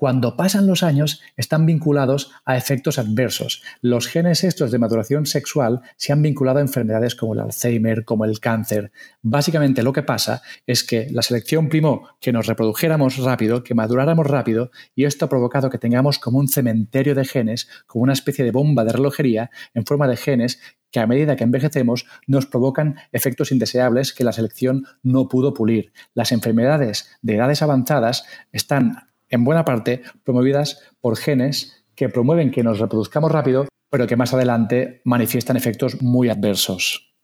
cuando 0.00 0.34
pasan 0.34 0.66
los 0.66 0.82
años 0.82 1.20
están 1.36 1.66
vinculados 1.66 2.32
a 2.46 2.56
efectos 2.56 2.98
adversos. 2.98 3.62
Los 3.82 4.08
genes 4.08 4.44
estos 4.44 4.70
de 4.70 4.78
maduración 4.78 5.26
sexual 5.26 5.82
se 5.98 6.14
han 6.14 6.22
vinculado 6.22 6.58
a 6.58 6.62
enfermedades 6.62 7.14
como 7.14 7.34
el 7.34 7.40
Alzheimer, 7.40 8.06
como 8.06 8.24
el 8.24 8.40
cáncer. 8.40 8.92
Básicamente 9.20 9.82
lo 9.82 9.92
que 9.92 10.02
pasa 10.02 10.40
es 10.66 10.84
que 10.84 11.10
la 11.10 11.20
selección 11.20 11.68
primó 11.68 12.08
que 12.18 12.32
nos 12.32 12.46
reprodujéramos 12.46 13.18
rápido, 13.18 13.62
que 13.62 13.74
maduráramos 13.74 14.26
rápido, 14.26 14.70
y 14.94 15.04
esto 15.04 15.26
ha 15.26 15.28
provocado 15.28 15.68
que 15.68 15.76
tengamos 15.76 16.18
como 16.18 16.38
un 16.38 16.48
cementerio 16.48 17.14
de 17.14 17.26
genes, 17.26 17.68
como 17.86 18.04
una 18.04 18.14
especie 18.14 18.42
de 18.42 18.52
bomba 18.52 18.84
de 18.84 18.92
relojería 18.92 19.50
en 19.74 19.84
forma 19.84 20.08
de 20.08 20.16
genes 20.16 20.60
que 20.90 21.00
a 21.00 21.06
medida 21.06 21.36
que 21.36 21.44
envejecemos 21.44 22.06
nos 22.26 22.46
provocan 22.46 22.96
efectos 23.12 23.52
indeseables 23.52 24.14
que 24.14 24.24
la 24.24 24.32
selección 24.32 24.86
no 25.02 25.28
pudo 25.28 25.52
pulir. 25.52 25.92
Las 26.14 26.32
enfermedades 26.32 27.10
de 27.20 27.36
edades 27.36 27.60
avanzadas 27.60 28.24
están 28.50 29.09
en 29.30 29.44
buena 29.44 29.64
parte 29.64 30.02
promovidas 30.24 30.82
por 31.00 31.16
genes 31.16 31.84
que 31.94 32.08
promueven 32.08 32.50
que 32.50 32.62
nos 32.62 32.78
reproduzcamos 32.78 33.32
rápido, 33.32 33.68
pero 33.90 34.06
que 34.06 34.16
más 34.16 34.34
adelante 34.34 35.00
manifiestan 35.04 35.56
efectos 35.56 36.02
muy 36.02 36.28
adversos. 36.28 37.14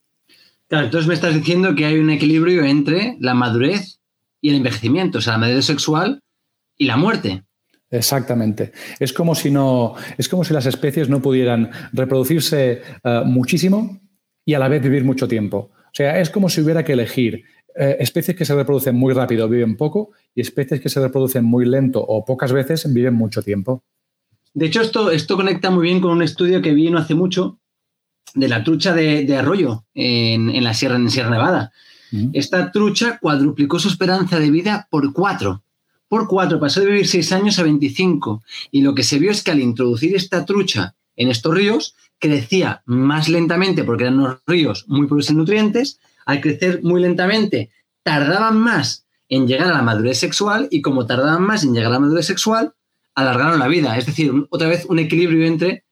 Claro, 0.67 0.85
entonces 0.85 1.07
me 1.07 1.13
estás 1.13 1.33
diciendo 1.33 1.75
que 1.75 1.85
hay 1.85 1.97
un 1.97 2.09
equilibrio 2.09 2.63
entre 2.65 3.15
la 3.19 3.33
madurez 3.33 3.99
y 4.41 4.49
el 4.49 4.57
envejecimiento, 4.57 5.19
o 5.19 5.21
sea, 5.21 5.33
la 5.33 5.39
madurez 5.39 5.65
sexual 5.65 6.19
y 6.77 6.85
la 6.85 6.97
muerte. 6.97 7.43
Exactamente. 7.89 8.73
Es 8.99 9.13
como 9.13 9.33
si 9.33 9.49
no, 9.49 9.95
es 10.17 10.27
como 10.27 10.43
si 10.43 10.53
las 10.53 10.65
especies 10.65 11.09
no 11.09 11.21
pudieran 11.21 11.71
reproducirse 11.93 12.81
eh, 13.03 13.21
muchísimo 13.25 14.01
y 14.45 14.53
a 14.55 14.59
la 14.59 14.67
vez 14.67 14.81
vivir 14.81 15.05
mucho 15.05 15.27
tiempo. 15.27 15.71
O 15.73 15.93
sea, 15.93 16.19
es 16.19 16.29
como 16.29 16.49
si 16.49 16.61
hubiera 16.61 16.83
que 16.83 16.93
elegir 16.93 17.45
eh, 17.77 17.97
especies 17.99 18.35
que 18.35 18.45
se 18.45 18.55
reproducen 18.55 18.95
muy 18.95 19.13
rápido 19.13 19.47
viven 19.47 19.77
poco 19.77 20.11
y 20.33 20.41
especies 20.41 20.81
que 20.81 20.89
se 20.89 20.99
reproducen 20.99 21.43
muy 21.43 21.65
lento 21.65 22.03
o 22.03 22.25
pocas 22.25 22.51
veces 22.51 22.91
viven 22.91 23.13
mucho 23.13 23.41
tiempo. 23.41 23.83
De 24.53 24.65
hecho, 24.65 24.81
esto, 24.81 25.11
esto 25.11 25.35
conecta 25.35 25.69
muy 25.69 25.83
bien 25.83 26.01
con 26.01 26.11
un 26.11 26.23
estudio 26.23 26.61
que 26.61 26.73
vi 26.73 26.89
no 26.89 26.97
hace 26.97 27.13
mucho 27.13 27.59
de 28.33 28.47
la 28.47 28.63
trucha 28.63 28.93
de, 28.93 29.35
arroyo 29.35 29.85
en, 29.93 30.63
la 30.63 30.73
Sierra, 30.73 30.95
en 30.95 31.09
Sierra 31.09 31.29
Nevada. 31.29 31.71
Esta 32.33 32.71
trucha 32.71 33.19
cuadruplicó 33.19 33.79
su 33.79 33.89
esperanza 33.89 34.39
de 34.39 34.49
vida 34.49 34.87
por 34.89 35.11
cuatro. 35.13 35.63
Por 36.07 36.27
cuatro, 36.27 36.59
pasó 36.59 36.79
de 36.79 36.87
vivir 36.87 37.07
seis 37.07 37.31
años 37.33 37.59
a 37.59 37.63
25. 37.63 38.43
Y 38.71 38.81
lo 38.81 38.95
que 38.95 39.03
se 39.03 39.19
vio 39.19 39.29
es 39.29 39.43
que 39.43 39.51
al 39.51 39.59
introducir 39.59 40.15
esta 40.15 40.45
trucha 40.45 40.95
en 41.17 41.29
estos 41.29 41.53
ríos, 41.53 41.95
crecía 42.19 42.81
más 42.85 43.27
lentamente 43.27 43.83
porque 43.83 44.05
eran 44.05 44.19
unos 44.19 44.37
ríos 44.45 44.85
muy 44.87 45.07
pobres 45.07 45.29
en 45.29 45.37
nutrientes, 45.37 45.99
al 46.27 46.41
crecer 46.41 46.83
muy 46.83 47.01
lentamente, 47.01 47.71
tardaban 48.03 48.59
más 48.59 49.07
en 49.29 49.47
llegar 49.47 49.69
a 49.69 49.73
la 49.73 49.81
madurez 49.81 50.19
sexual 50.19 50.67
y 50.69 50.81
como 50.81 51.07
tardaban 51.07 51.41
más 51.41 51.63
en 51.63 51.73
llegar 51.73 51.89
a 51.89 51.93
la 51.93 51.99
madurez 51.99 52.25
sexual, 52.25 52.73
alargaron 53.15 53.59
la 53.59 53.67
vida. 53.67 53.97
Es 53.97 54.05
decir, 54.05 54.31
otra 54.49 54.67
vez 54.67 54.85
un 54.85 54.99
equilibrio 54.99 55.47
entre 55.47 55.85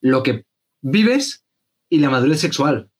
lo 0.00 0.22
que 0.22 0.44
vives 0.82 1.44
y 1.88 1.98
la 1.98 2.10
madurez 2.10 2.38
sexual. 2.38 2.90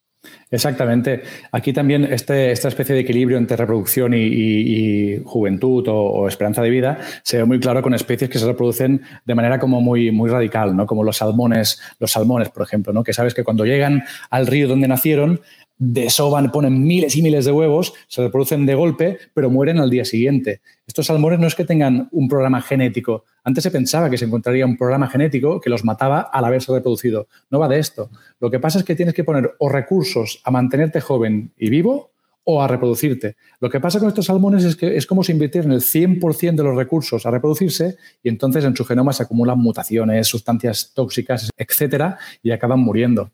Exactamente. 0.50 1.22
Aquí 1.52 1.72
también 1.72 2.04
este, 2.04 2.50
esta 2.50 2.68
especie 2.68 2.94
de 2.94 3.02
equilibrio 3.02 3.36
entre 3.36 3.56
reproducción 3.56 4.14
y, 4.14 5.20
juventud 5.24 5.84
o, 5.88 6.26
esperanza 6.26 6.62
de 6.62 6.70
vida 6.70 6.98
se 7.22 7.36
ve 7.36 7.44
muy 7.44 7.60
claro 7.60 7.82
con 7.82 7.94
especies 7.94 8.30
que 8.30 8.38
se 8.38 8.46
reproducen 8.46 9.02
de 9.24 9.34
manera 9.34 9.58
como 9.58 9.80
muy, 9.80 10.10
muy 10.10 10.30
radical, 10.30 10.74
¿no? 10.74 10.86
Como 10.86 11.04
los 11.04 11.18
salmones, 11.18 11.80
los 11.98 12.10
salmones, 12.10 12.48
por 12.48 12.62
ejemplo, 12.62 12.92
¿no? 12.92 13.04
Que 13.04 13.12
sabes 13.12 13.34
que 13.34 13.44
cuando 13.44 13.64
llegan 13.64 14.04
al 14.30 14.46
río 14.46 14.68
donde 14.68 14.88
nacieron, 14.88 15.40
desoban, 15.78 16.50
ponen 16.50 16.82
miles 16.82 17.16
y 17.16 17.22
miles 17.22 17.44
de 17.44 17.52
huevos, 17.52 17.94
se 18.08 18.22
reproducen 18.22 18.66
de 18.66 18.74
golpe, 18.74 19.18
pero 19.32 19.48
mueren 19.48 19.78
al 19.78 19.90
día 19.90 20.04
siguiente. 20.04 20.60
Estos 20.86 21.06
salmones 21.06 21.38
no 21.38 21.46
es 21.46 21.54
que 21.54 21.64
tengan 21.64 22.08
un 22.10 22.28
programa 22.28 22.60
genético. 22.60 23.24
Antes 23.44 23.62
se 23.62 23.70
pensaba 23.70 24.10
que 24.10 24.18
se 24.18 24.24
encontraría 24.24 24.66
un 24.66 24.76
programa 24.76 25.08
genético 25.08 25.60
que 25.60 25.70
los 25.70 25.84
mataba 25.84 26.20
al 26.20 26.44
haberse 26.44 26.72
reproducido. 26.72 27.28
No 27.50 27.58
va 27.58 27.68
de 27.68 27.78
esto. 27.78 28.10
Lo 28.40 28.50
que 28.50 28.58
pasa 28.58 28.80
es 28.80 28.84
que 28.84 28.96
tienes 28.96 29.14
que 29.14 29.24
poner 29.24 29.54
o 29.58 29.68
recursos 29.68 30.40
a 30.44 30.50
mantenerte 30.50 31.00
joven 31.00 31.52
y 31.56 31.70
vivo 31.70 32.10
o 32.50 32.62
a 32.62 32.66
reproducirte. 32.66 33.36
Lo 33.60 33.68
que 33.68 33.78
pasa 33.78 33.98
con 33.98 34.08
estos 34.08 34.24
salmones 34.24 34.64
es 34.64 34.74
que 34.74 34.96
es 34.96 35.06
como 35.06 35.22
si 35.22 35.32
invirtieran 35.32 35.70
el 35.70 35.82
100% 35.82 36.56
de 36.56 36.62
los 36.62 36.76
recursos 36.76 37.26
a 37.26 37.30
reproducirse 37.30 37.98
y 38.22 38.30
entonces 38.30 38.64
en 38.64 38.74
su 38.74 38.86
genoma 38.86 39.12
se 39.12 39.22
acumulan 39.22 39.58
mutaciones, 39.58 40.26
sustancias 40.28 40.92
tóxicas, 40.94 41.50
etcétera, 41.58 42.16
y 42.42 42.50
acaban 42.50 42.80
muriendo. 42.80 43.30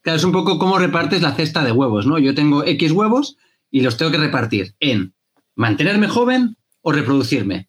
Claro, 0.00 0.16
es 0.16 0.24
un 0.24 0.32
poco 0.32 0.58
como 0.58 0.78
repartes 0.78 1.22
la 1.22 1.34
cesta 1.34 1.64
de 1.64 1.72
huevos, 1.72 2.06
¿no? 2.06 2.18
Yo 2.18 2.34
tengo 2.34 2.64
X 2.64 2.92
huevos 2.92 3.36
y 3.70 3.80
los 3.80 3.96
tengo 3.96 4.10
que 4.10 4.18
repartir 4.18 4.74
en 4.80 5.14
mantenerme 5.54 6.08
joven 6.08 6.56
o 6.82 6.92
reproducirme. 6.92 7.68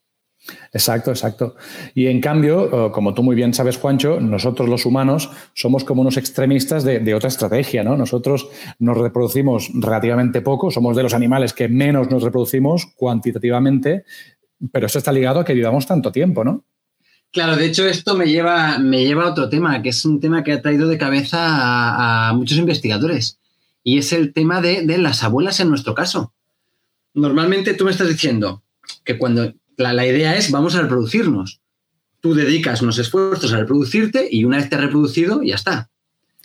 Exacto, 0.73 1.11
exacto. 1.11 1.55
Y 1.93 2.07
en 2.07 2.19
cambio, 2.19 2.91
como 2.91 3.13
tú 3.13 3.23
muy 3.23 3.35
bien 3.35 3.53
sabes, 3.53 3.77
Juancho, 3.77 4.19
nosotros 4.19 4.67
los 4.67 4.85
humanos 4.85 5.31
somos 5.53 5.85
como 5.85 6.01
unos 6.01 6.17
extremistas 6.17 6.83
de, 6.83 7.15
otra 7.15 7.29
estrategia, 7.29 7.83
¿no? 7.83 7.95
Nosotros 7.95 8.49
nos 8.79 8.97
reproducimos 8.97 9.69
relativamente 9.73 10.41
poco, 10.41 10.69
somos 10.69 10.97
de 10.97 11.03
los 11.03 11.13
animales 11.13 11.53
que 11.53 11.69
menos 11.69 12.09
nos 12.09 12.23
reproducimos 12.23 12.87
cuantitativamente, 12.97 14.03
pero 14.71 14.87
eso 14.87 14.97
está 14.97 15.13
ligado 15.13 15.39
a 15.39 15.45
que 15.45 15.53
vivamos 15.53 15.87
tanto 15.87 16.11
tiempo, 16.11 16.43
¿no? 16.43 16.65
Claro, 17.33 17.57
de 17.57 17.65
hecho 17.65 17.85
esto 17.85 18.15
me 18.15 18.27
lleva, 18.27 18.77
me 18.77 19.03
lleva 19.03 19.23
a 19.25 19.31
otro 19.31 19.49
tema, 19.49 19.81
que 19.81 19.89
es 19.89 20.05
un 20.05 20.21
tema 20.21 20.43
que 20.43 20.53
ha 20.53 20.61
traído 20.61 20.87
de 20.87 20.97
cabeza 20.97 22.29
a, 22.29 22.33
muchos 22.33 22.57
investigadores, 22.57 23.39
y 23.83 23.97
es 23.97 24.13
el 24.13 24.31
tema 24.31 24.61
de, 24.61 24.85
de 24.85 24.97
las 24.97 25.23
abuelas 25.23 25.59
en 25.59 25.69
nuestro 25.69 25.93
caso. 25.93 26.31
Normalmente 27.13 27.73
tú 27.73 27.85
me 27.85 27.91
estás 27.91 28.07
diciendo 28.07 28.63
que 29.03 29.17
cuando 29.17 29.53
la, 29.77 30.05
idea 30.05 30.35
es 30.35 30.51
vamos 30.51 30.75
a 30.75 30.81
reproducirnos. 30.81 31.61
Tú 32.19 32.33
dedicas 32.33 32.81
unos 32.81 32.97
esfuerzos 32.99 33.51
a 33.53 33.57
reproducirte 33.57 34.27
y 34.31 34.45
una 34.45 34.57
vez 34.57 34.69
te 34.69 34.75
has 34.75 34.81
reproducido, 34.81 35.41
ya 35.43 35.55
está. 35.55 35.89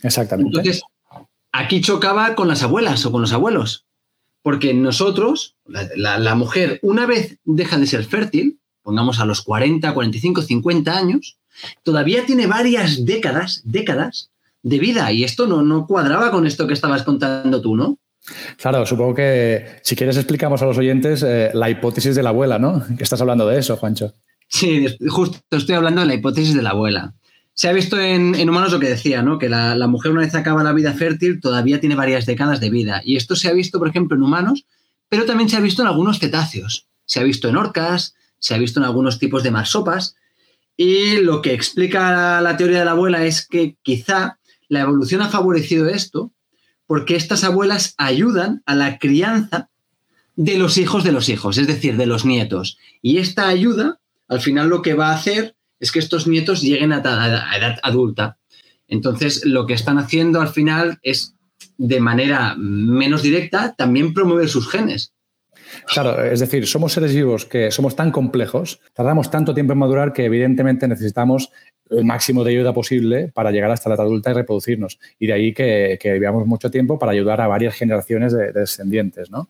Exactamente. 0.01 0.49
Entonces, 0.49 0.81
aquí 1.51 1.81
chocaba 1.81 2.35
con 2.35 2.47
las 2.47 2.63
abuelas 2.63 3.05
o 3.05 3.11
con 3.11 3.21
los 3.21 3.33
abuelos. 3.33 3.85
Porque 4.41 4.73
nosotros, 4.73 5.55
la, 5.65 6.35
mujer, 6.35 6.79
una 6.81 7.05
vez 7.05 7.37
deja 7.43 7.77
de 7.77 7.87
ser 7.87 8.05
fértil, 8.05 8.58
pongamos 8.89 9.19
a 9.19 9.25
los 9.25 9.43
40, 9.43 9.93
45, 9.93 10.41
50 10.41 10.97
años, 10.97 11.37
todavía 11.83 12.25
tiene 12.25 12.47
varias 12.47 13.05
décadas, 13.05 13.61
décadas 13.63 14.31
de 14.63 14.79
vida. 14.79 15.11
Y 15.11 15.23
esto 15.23 15.45
no, 15.45 15.61
no 15.61 15.85
cuadraba 15.85 16.31
con 16.31 16.47
esto 16.47 16.65
que 16.65 16.73
estabas 16.73 17.03
contando 17.03 17.61
tú, 17.61 17.75
¿no? 17.75 17.99
Claro, 18.57 18.83
supongo 18.87 19.13
que 19.13 19.79
si 19.83 19.95
quieres 19.95 20.17
explicamos 20.17 20.63
a 20.63 20.65
los 20.65 20.79
oyentes 20.79 21.21
eh, 21.21 21.51
la 21.53 21.69
hipótesis 21.69 22.15
de 22.15 22.23
la 22.23 22.29
abuela, 22.29 22.57
¿no? 22.57 22.83
Que 22.97 23.03
estás 23.03 23.21
hablando 23.21 23.47
de 23.47 23.59
eso, 23.59 23.77
Juancho. 23.77 24.11
Sí, 24.47 24.87
justo 25.07 25.37
estoy 25.51 25.75
hablando 25.75 26.01
de 26.01 26.07
la 26.07 26.15
hipótesis 26.15 26.55
de 26.55 26.63
la 26.63 26.71
abuela. 26.71 27.13
Se 27.53 27.69
ha 27.69 27.73
visto 27.73 27.99
en, 27.99 28.49
humanos 28.49 28.71
lo 28.71 28.79
que 28.79 28.89
decía, 28.89 29.21
¿no? 29.21 29.37
Que 29.37 29.49
la, 29.49 29.75
mujer 29.85 30.11
una 30.13 30.21
vez 30.21 30.33
acaba 30.33 30.63
la 30.63 30.73
vida 30.73 30.93
fértil 30.93 31.39
todavía 31.39 31.79
tiene 31.79 31.93
varias 31.93 32.25
décadas 32.25 32.59
de 32.59 32.71
vida. 32.71 33.03
Y 33.05 33.17
esto 33.17 33.35
se 33.35 33.49
ha 33.49 33.53
visto, 33.53 33.77
por 33.77 33.87
ejemplo, 33.87 34.17
en 34.17 34.23
humanos, 34.23 34.65
pero 35.07 35.25
también 35.25 35.47
se 35.47 35.57
ha 35.57 35.59
visto 35.59 35.83
en 35.83 35.89
algunos 35.89 36.17
cetáceos. 36.17 36.87
Se 37.05 37.19
ha 37.19 37.23
visto 37.23 37.49
en 37.49 37.57
orcas, 37.57 38.15
se 38.39 38.55
ha 38.55 38.57
visto 38.57 38.79
en 38.79 38.85
algunos 38.85 39.19
tipos 39.19 39.43
de 39.43 39.51
marsopas. 39.51 40.15
Y 40.75 41.17
lo 41.17 41.41
que 41.41 41.53
explica 41.53 42.41
la 42.41 42.57
teoría 42.57 42.79
de 42.79 42.85
la 42.85 42.91
abuela 42.91 43.25
es 43.25 43.45
que 43.45 43.75
quizá 43.83 44.39
la 44.69 44.81
evolución 44.81 45.21
ha 45.21 45.29
favorecido 45.29 45.87
esto 45.87 46.31
porque 46.87 47.15
estas 47.15 47.43
abuelas 47.43 47.93
ayudan 47.97 48.63
a 48.65 48.75
la 48.75 48.97
crianza 48.97 49.69
de 50.35 50.57
los 50.57 50.77
hijos 50.77 51.03
de 51.03 51.11
los 51.11 51.27
hijos, 51.27 51.57
es 51.57 51.67
decir, 51.67 51.97
de 51.97 52.05
los 52.05 52.25
nietos. 52.25 52.77
Y 53.01 53.17
esta 53.17 53.49
ayuda, 53.49 53.99
al 54.27 54.39
final 54.39 54.69
lo 54.69 54.81
que 54.81 54.93
va 54.93 55.09
a 55.09 55.15
hacer 55.15 55.55
es 55.79 55.91
que 55.91 55.99
estos 55.99 56.27
nietos 56.27 56.61
lleguen 56.61 56.93
a, 56.93 56.99
edad 56.99 57.77
adulta. 57.83 58.37
Entonces, 58.87 59.45
lo 59.45 59.65
que 59.65 59.73
están 59.73 59.97
haciendo 59.97 60.41
al 60.41 60.47
final 60.47 60.97
es, 61.03 61.35
de 61.77 61.99
manera 61.99 62.55
menos 62.57 63.21
directa, 63.21 63.75
también 63.77 64.13
promover 64.13 64.49
sus 64.49 64.69
genes. 64.69 65.13
Claro, 65.85 66.23
es 66.23 66.39
decir, 66.39 66.67
somos 66.67 66.93
seres 66.93 67.13
vivos 67.13 67.45
que 67.45 67.71
somos 67.71 67.95
tan 67.95 68.11
complejos, 68.11 68.81
tardamos 68.93 69.29
tanto 69.29 69.53
tiempo 69.53 69.73
en 69.73 69.79
madurar 69.79 70.13
que 70.13 70.25
evidentemente 70.25 70.87
necesitamos 70.87 71.51
el 71.89 72.05
máximo 72.05 72.43
de 72.43 72.51
ayuda 72.51 72.73
posible 72.73 73.29
para 73.29 73.51
llegar 73.51 73.71
hasta 73.71 73.89
la 73.89 73.95
edad 73.95 74.05
adulta 74.05 74.31
y 74.31 74.33
reproducirnos. 74.33 74.99
Y 75.17 75.27
de 75.27 75.33
ahí 75.33 75.53
que, 75.53 75.97
vivamos 76.03 76.45
mucho 76.45 76.69
tiempo 76.69 76.99
para 76.99 77.11
ayudar 77.11 77.41
a 77.41 77.47
varias 77.47 77.73
generaciones 77.75 78.33
de, 78.33 78.51
descendientes. 78.51 79.31
¿no? 79.31 79.49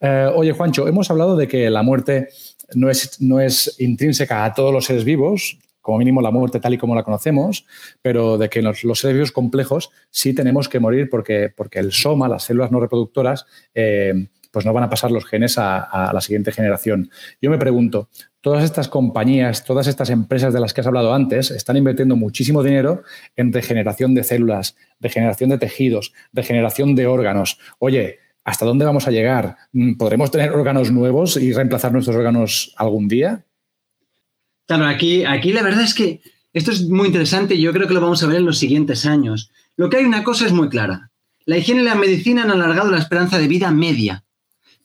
Eh, 0.00 0.30
oye, 0.34 0.52
Juancho, 0.52 0.88
hemos 0.88 1.10
hablado 1.10 1.36
de 1.36 1.46
que 1.48 1.68
la 1.70 1.82
muerte 1.82 2.28
no 2.74 2.90
es, 2.90 3.20
no 3.20 3.40
es 3.40 3.76
intrínseca 3.78 4.44
a 4.44 4.54
todos 4.54 4.72
los 4.72 4.86
seres 4.86 5.04
vivos, 5.04 5.58
como 5.86 5.98
mínimo 5.98 6.20
la 6.20 6.32
muerte 6.32 6.58
tal 6.58 6.74
y 6.74 6.78
como 6.78 6.96
la 6.96 7.04
conocemos, 7.04 7.64
pero 8.02 8.38
de 8.38 8.48
que 8.48 8.60
los, 8.60 8.82
los 8.82 8.98
seres 8.98 9.14
vivos 9.14 9.30
complejos 9.30 9.90
sí 10.10 10.34
tenemos 10.34 10.68
que 10.68 10.80
morir 10.80 11.08
porque, 11.08 11.52
porque 11.56 11.78
el 11.78 11.92
soma, 11.92 12.28
las 12.28 12.42
células 12.42 12.72
no 12.72 12.80
reproductoras, 12.80 13.46
eh, 13.72 14.26
pues 14.56 14.64
no 14.64 14.72
van 14.72 14.84
a 14.84 14.88
pasar 14.88 15.10
los 15.10 15.26
genes 15.26 15.58
a, 15.58 16.10
la 16.14 16.20
siguiente 16.22 16.50
generación. 16.50 17.10
Yo 17.42 17.50
me 17.50 17.58
pregunto, 17.58 18.08
todas 18.40 18.64
estas 18.64 18.88
compañías, 18.88 19.66
todas 19.66 19.86
estas 19.86 20.08
empresas 20.08 20.54
de 20.54 20.60
las 20.60 20.72
que 20.72 20.80
has 20.80 20.86
hablado 20.86 21.12
antes, 21.12 21.50
están 21.50 21.76
invirtiendo 21.76 22.16
muchísimo 22.16 22.62
dinero 22.62 23.02
en 23.36 23.52
regeneración 23.52 24.14
de 24.14 24.24
células, 24.24 24.74
regeneración 24.98 25.50
de 25.50 25.58
tejidos, 25.58 26.14
regeneración 26.32 26.94
de 26.94 27.06
órganos. 27.06 27.58
Oye, 27.78 28.20
¿hasta 28.44 28.64
dónde 28.64 28.86
vamos 28.86 29.06
a 29.06 29.10
llegar? 29.10 29.58
¿Podremos 29.98 30.30
tener 30.30 30.52
órganos 30.52 30.90
nuevos 30.90 31.36
y 31.36 31.52
reemplazar 31.52 31.92
nuestros 31.92 32.16
órganos 32.16 32.72
algún 32.78 33.08
día? 33.08 33.44
Claro, 34.66 34.86
aquí, 34.86 35.26
aquí 35.26 35.52
la 35.52 35.64
verdad 35.64 35.82
es 35.82 35.92
que 35.92 36.22
esto 36.54 36.72
es 36.72 36.88
muy 36.88 37.08
interesante 37.08 37.56
y 37.56 37.60
yo 37.60 37.74
creo 37.74 37.86
que 37.86 37.92
lo 37.92 38.00
vamos 38.00 38.22
a 38.22 38.26
ver 38.26 38.36
en 38.36 38.46
los 38.46 38.56
siguientes 38.56 39.04
años. 39.04 39.50
Lo 39.76 39.90
que 39.90 39.98
hay 39.98 40.06
una 40.06 40.24
cosa 40.24 40.46
es 40.46 40.52
muy 40.52 40.70
clara. 40.70 41.10
La 41.44 41.58
higiene 41.58 41.82
y 41.82 41.84
la 41.84 41.94
medicina 41.94 42.44
han 42.44 42.50
alargado 42.50 42.90
la 42.90 42.96
esperanza 42.96 43.38
de 43.38 43.48
vida 43.48 43.70
media. 43.70 44.24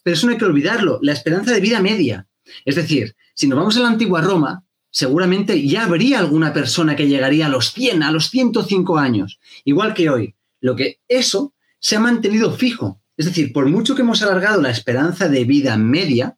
Pero 0.04 0.16
eso 0.16 0.26
no 0.26 0.34
hay 0.34 0.38
que 0.38 0.46
olvidarlo, 0.46 1.00
la 1.02 1.14
esperanza 1.14 1.52
de 1.52 1.60
vida 1.60 1.82
media. 1.82 2.28
Es 2.66 2.76
decir, 2.76 3.16
si 3.34 3.48
nos 3.48 3.58
vamos 3.58 3.78
a 3.78 3.82
la 3.82 3.90
antigua 3.90 4.22
Roma, 4.22 4.64
seguramente 4.90 5.66
ya 5.66 5.86
habría 5.86 6.20
alguna 6.20 6.54
persona 6.54 6.96
que 6.96 7.08
llegaría 7.08 7.46
a 7.46 7.50
los 7.50 7.74
100, 7.74 8.04
a 8.04 8.12
los 8.12 8.30
105 8.30 8.98
años, 8.98 9.40
igual 9.64 9.94
que 9.94 10.10
hoy. 10.10 10.36
Lo 10.60 10.76
que 10.76 11.00
eso 11.08 11.54
se 11.80 11.96
ha 11.96 12.00
mantenido 12.00 12.52
fijo. 12.54 13.02
Es 13.18 13.26
decir, 13.26 13.54
por 13.54 13.68
mucho 13.68 13.96
que 13.96 14.02
hemos 14.02 14.22
alargado 14.22 14.62
la 14.62 14.72
esperanza 14.72 15.30
de 15.30 15.46
vida 15.46 15.78
media, 15.78 16.38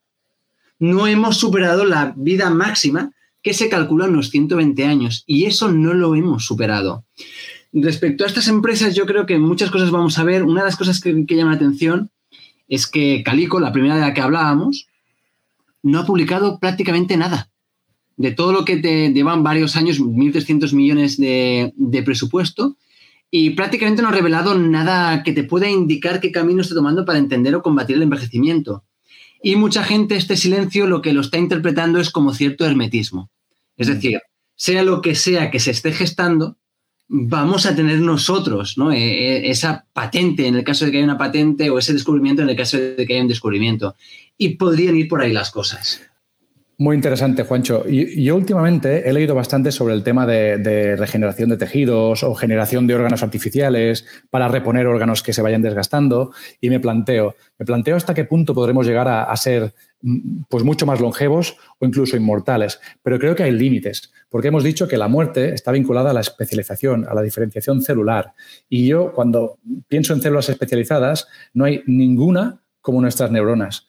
no 0.80 1.08
hemos 1.08 1.38
superado 1.38 1.86
la 1.86 2.14
vida 2.16 2.50
máxima 2.50 3.14
que 3.42 3.54
se 3.54 3.70
calcula 3.70 4.06
en 4.06 4.16
los 4.16 4.30
120 4.30 4.86
años 4.86 5.24
y 5.28 5.46
eso 5.46 5.72
no 5.72 5.94
lo 5.94 6.16
hemos 6.16 6.46
superado. 6.46 7.06
Respecto 7.74 8.24
a 8.24 8.28
estas 8.28 8.48
empresas, 8.48 8.96
yo 8.96 9.06
creo 9.06 9.26
que 9.26 9.38
muchas 9.40 9.72
cosas 9.72 9.92
vamos 9.92 10.18
a 10.20 10.24
ver. 10.24 10.44
Una 10.44 10.62
de 10.62 10.68
las 10.68 10.78
cosas 10.78 11.02
que, 11.02 11.26
que 11.26 11.36
llama 11.36 11.52
la 11.52 11.58
atención 11.58 12.12
es 12.68 12.88
que 12.88 13.24
Calico, 13.24 13.60
la 13.60 13.72
primera 13.72 13.96
de 13.96 14.02
la 14.02 14.14
que 14.14 14.22
hablábamos, 14.22 14.88
no 15.84 16.00
ha 16.00 16.06
publicado 16.06 16.60
prácticamente 16.60 17.18
nada. 17.18 17.50
De 18.16 18.32
todo 18.32 18.54
lo 18.54 18.64
que 18.66 18.78
te 18.78 19.12
llevan 19.12 19.44
varios 19.44 19.76
años, 19.76 20.00
1.300 20.00 20.74
millones 20.74 21.18
de, 21.18 22.04
presupuesto, 22.06 22.78
y 23.30 23.52
prácticamente 23.52 24.02
no 24.02 24.10
ha 24.10 24.12
revelado 24.12 24.58
nada 24.58 25.24
que 25.24 25.34
te 25.34 25.44
pueda 25.44 25.70
indicar 25.70 26.20
qué 26.20 26.32
camino 26.32 26.62
está 26.62 26.76
tomando 26.76 27.06
para 27.06 27.20
entender 27.20 27.56
o 27.56 27.64
combatir 27.64 27.96
el 27.96 28.04
envejecimiento. 28.04 28.84
Y 29.42 29.56
mucha 29.56 29.84
gente 29.84 30.16
este 30.16 30.38
silencio 30.38 30.88
lo 30.88 31.02
que 31.02 31.14
lo 31.14 31.22
está 31.22 31.38
interpretando 31.38 32.00
es 32.00 32.12
como 32.12 32.34
cierto 32.34 32.66
hermetismo. 32.66 33.30
Es 33.76 33.90
mm. 33.90 33.94
decir, 33.94 34.22
sea 34.56 34.84
lo 34.84 35.02
que 35.02 35.16
sea 35.16 35.52
que 35.52 35.60
se 35.60 35.72
esté 35.72 35.92
gestando, 35.92 36.58
vamos 37.16 37.68
a 37.68 37.76
tener 37.76 38.00
nosotros 38.00 38.76
¿no? 38.76 38.92
E, 38.92 38.98
e, 38.98 39.52
esa 39.52 39.86
patente 39.94 40.48
en 40.48 40.56
el 40.56 40.64
caso 40.64 40.86
de 40.86 40.92
que 40.92 40.98
haya 40.98 41.06
una 41.06 41.18
patente 41.18 41.70
o 41.70 41.78
ese 41.78 41.94
descubrimiento 41.94 42.42
en 42.42 42.50
el 42.50 42.56
caso 42.56 42.78
de 42.78 43.06
que 43.06 43.14
haya 43.14 43.22
un 43.22 43.28
descubrimiento. 43.28 43.96
Y 44.36 44.56
podrían 44.56 44.98
ir 44.98 45.08
por 45.08 45.22
ahí 45.22 45.32
las 45.32 45.52
cosas. 45.52 46.02
Muy 46.80 46.96
interesante, 46.96 47.44
Juancho. 47.44 47.86
Yo 47.88 48.36
últimamente 48.36 49.08
he 49.08 49.14
leído 49.14 49.36
bastante 49.36 49.72
sobre 49.72 49.94
el 49.94 50.02
tema 50.02 50.26
de, 50.26 50.96
regeneración 50.98 51.50
de 51.50 51.58
tejidos 51.58 52.24
o 52.24 52.34
generación 52.34 52.88
de 52.88 52.96
órganos 52.96 53.22
artificiales 53.22 54.06
para 54.32 54.48
reponer 54.48 54.88
órganos 54.88 55.22
que 55.22 55.34
se 55.34 55.44
vayan 55.44 55.62
desgastando 55.62 56.34
y 56.60 56.72
me 56.72 56.80
planteo, 56.80 57.36
me 57.60 57.66
planteo 57.66 57.96
hasta 57.96 58.16
qué 58.16 58.26
punto 58.26 58.56
podremos 58.56 58.88
llegar 58.88 59.08
a, 59.08 59.38
ser 59.38 59.76
pues 60.50 60.64
mucho 60.64 60.86
más 60.86 61.00
longevos 61.00 61.58
o 61.80 61.86
incluso 61.86 62.18
inmortales. 62.18 62.80
Pero 63.02 63.20
creo 63.20 63.36
que 63.36 63.44
hay 63.44 63.52
límites, 63.52 64.12
porque 64.30 64.50
hemos 64.50 64.64
dicho 64.64 64.88
que 64.88 64.98
la 64.98 65.08
muerte 65.08 65.54
está 65.54 65.72
vinculada 65.72 66.12
a 66.12 66.14
la 66.14 66.22
especialización, 66.22 67.06
a 67.08 67.14
la 67.14 67.22
diferenciación 67.22 67.82
celular. 67.82 68.34
Y 68.70 68.88
yo 68.88 69.14
cuando 69.14 69.60
pienso 69.88 70.14
en 70.14 70.22
células 70.22 70.50
especializadas, 70.50 71.28
no 71.54 71.66
hay 71.66 71.84
ninguna 71.88 72.62
como 72.82 73.02
nuestras 73.02 73.32
neuronas. 73.32 73.88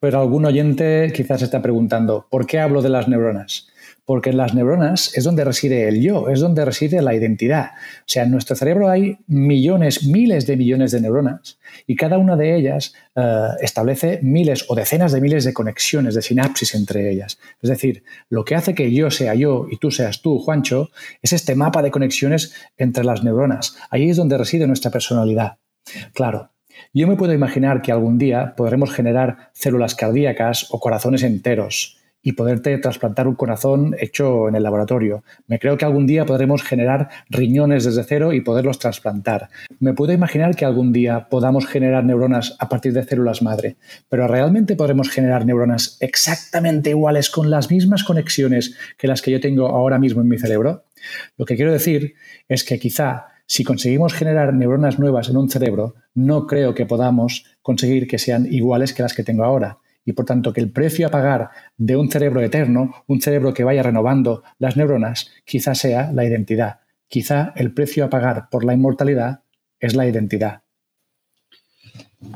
Pero 0.00 0.20
algún 0.20 0.44
oyente 0.44 1.12
quizás 1.14 1.42
está 1.42 1.60
preguntando, 1.60 2.26
¿por 2.30 2.46
qué 2.46 2.60
hablo 2.60 2.82
de 2.82 2.88
las 2.88 3.08
neuronas? 3.08 3.68
porque 4.08 4.30
en 4.30 4.38
las 4.38 4.54
neuronas 4.54 5.14
es 5.18 5.24
donde 5.24 5.44
reside 5.44 5.86
el 5.86 6.00
yo, 6.00 6.30
es 6.30 6.40
donde 6.40 6.64
reside 6.64 7.02
la 7.02 7.14
identidad. 7.14 7.72
O 7.98 8.04
sea, 8.06 8.22
en 8.22 8.30
nuestro 8.30 8.56
cerebro 8.56 8.88
hay 8.88 9.18
millones, 9.26 10.02
miles 10.04 10.46
de 10.46 10.56
millones 10.56 10.92
de 10.92 11.02
neuronas 11.02 11.58
y 11.86 11.94
cada 11.94 12.16
una 12.16 12.34
de 12.34 12.56
ellas 12.56 12.94
eh, 13.14 13.48
establece 13.60 14.20
miles 14.22 14.64
o 14.68 14.74
decenas 14.74 15.12
de 15.12 15.20
miles 15.20 15.44
de 15.44 15.52
conexiones, 15.52 16.14
de 16.14 16.22
sinapsis 16.22 16.74
entre 16.74 17.10
ellas. 17.10 17.38
Es 17.60 17.68
decir, 17.68 18.02
lo 18.30 18.46
que 18.46 18.54
hace 18.54 18.74
que 18.74 18.90
yo 18.90 19.10
sea 19.10 19.34
yo 19.34 19.66
y 19.70 19.76
tú 19.76 19.90
seas 19.90 20.22
tú, 20.22 20.38
Juancho, 20.38 20.88
es 21.20 21.34
este 21.34 21.54
mapa 21.54 21.82
de 21.82 21.90
conexiones 21.90 22.54
entre 22.78 23.04
las 23.04 23.22
neuronas. 23.22 23.76
Ahí 23.90 24.08
es 24.08 24.16
donde 24.16 24.38
reside 24.38 24.66
nuestra 24.66 24.90
personalidad. 24.90 25.58
Claro, 26.14 26.50
yo 26.92 27.06
me 27.06 27.16
puedo 27.16 27.32
imaginar 27.32 27.82
que 27.82 27.92
algún 27.92 28.18
día 28.18 28.54
podremos 28.56 28.92
generar 28.92 29.50
células 29.52 29.94
cardíacas 29.94 30.68
o 30.70 30.80
corazones 30.80 31.22
enteros 31.22 31.98
y 32.22 32.32
poderte 32.32 32.76
trasplantar 32.78 33.28
un 33.28 33.36
corazón 33.36 33.94
hecho 33.98 34.48
en 34.48 34.56
el 34.56 34.62
laboratorio. 34.62 35.22
Me 35.46 35.58
creo 35.58 35.76
que 35.78 35.84
algún 35.84 36.06
día 36.06 36.26
podremos 36.26 36.62
generar 36.62 37.08
riñones 37.30 37.84
desde 37.84 38.04
cero 38.04 38.32
y 38.32 38.40
poderlos 38.40 38.78
trasplantar. 38.78 39.48
Me 39.78 39.94
puedo 39.94 40.12
imaginar 40.12 40.56
que 40.56 40.64
algún 40.64 40.92
día 40.92 41.28
podamos 41.30 41.66
generar 41.66 42.04
neuronas 42.04 42.56
a 42.58 42.68
partir 42.68 42.92
de 42.92 43.04
células 43.04 43.40
madre, 43.40 43.76
pero 44.08 44.26
¿realmente 44.26 44.76
podremos 44.76 45.10
generar 45.10 45.46
neuronas 45.46 45.96
exactamente 46.00 46.90
iguales 46.90 47.30
con 47.30 47.50
las 47.50 47.70
mismas 47.70 48.04
conexiones 48.04 48.76
que 48.98 49.08
las 49.08 49.22
que 49.22 49.30
yo 49.30 49.40
tengo 49.40 49.68
ahora 49.68 49.98
mismo 49.98 50.20
en 50.20 50.28
mi 50.28 50.38
cerebro? 50.38 50.84
Lo 51.36 51.44
que 51.44 51.56
quiero 51.56 51.72
decir 51.72 52.14
es 52.48 52.64
que 52.64 52.78
quizá 52.78 53.26
si 53.48 53.64
conseguimos 53.64 54.12
generar 54.12 54.52
neuronas 54.52 54.98
nuevas 54.98 55.30
en 55.30 55.38
un 55.38 55.48
cerebro, 55.48 55.94
no 56.14 56.46
creo 56.46 56.74
que 56.74 56.84
podamos 56.84 57.46
conseguir 57.62 58.06
que 58.06 58.18
sean 58.18 58.46
iguales 58.46 58.92
que 58.92 59.02
las 59.02 59.14
que 59.14 59.24
tengo 59.24 59.42
ahora 59.42 59.78
y 60.04 60.12
por 60.12 60.26
tanto 60.26 60.52
que 60.52 60.60
el 60.60 60.70
precio 60.70 61.06
a 61.06 61.10
pagar 61.10 61.50
de 61.78 61.96
un 61.96 62.10
cerebro 62.10 62.42
eterno, 62.42 62.94
un 63.06 63.22
cerebro 63.22 63.54
que 63.54 63.64
vaya 63.64 63.82
renovando 63.82 64.42
las 64.58 64.76
neuronas, 64.76 65.30
quizá 65.44 65.74
sea 65.74 66.12
la 66.12 66.26
identidad. 66.26 66.80
Quizá 67.08 67.54
el 67.56 67.72
precio 67.72 68.04
a 68.04 68.10
pagar 68.10 68.48
por 68.50 68.64
la 68.64 68.74
inmortalidad 68.74 69.42
es 69.80 69.94
la 69.94 70.06
identidad. 70.06 70.62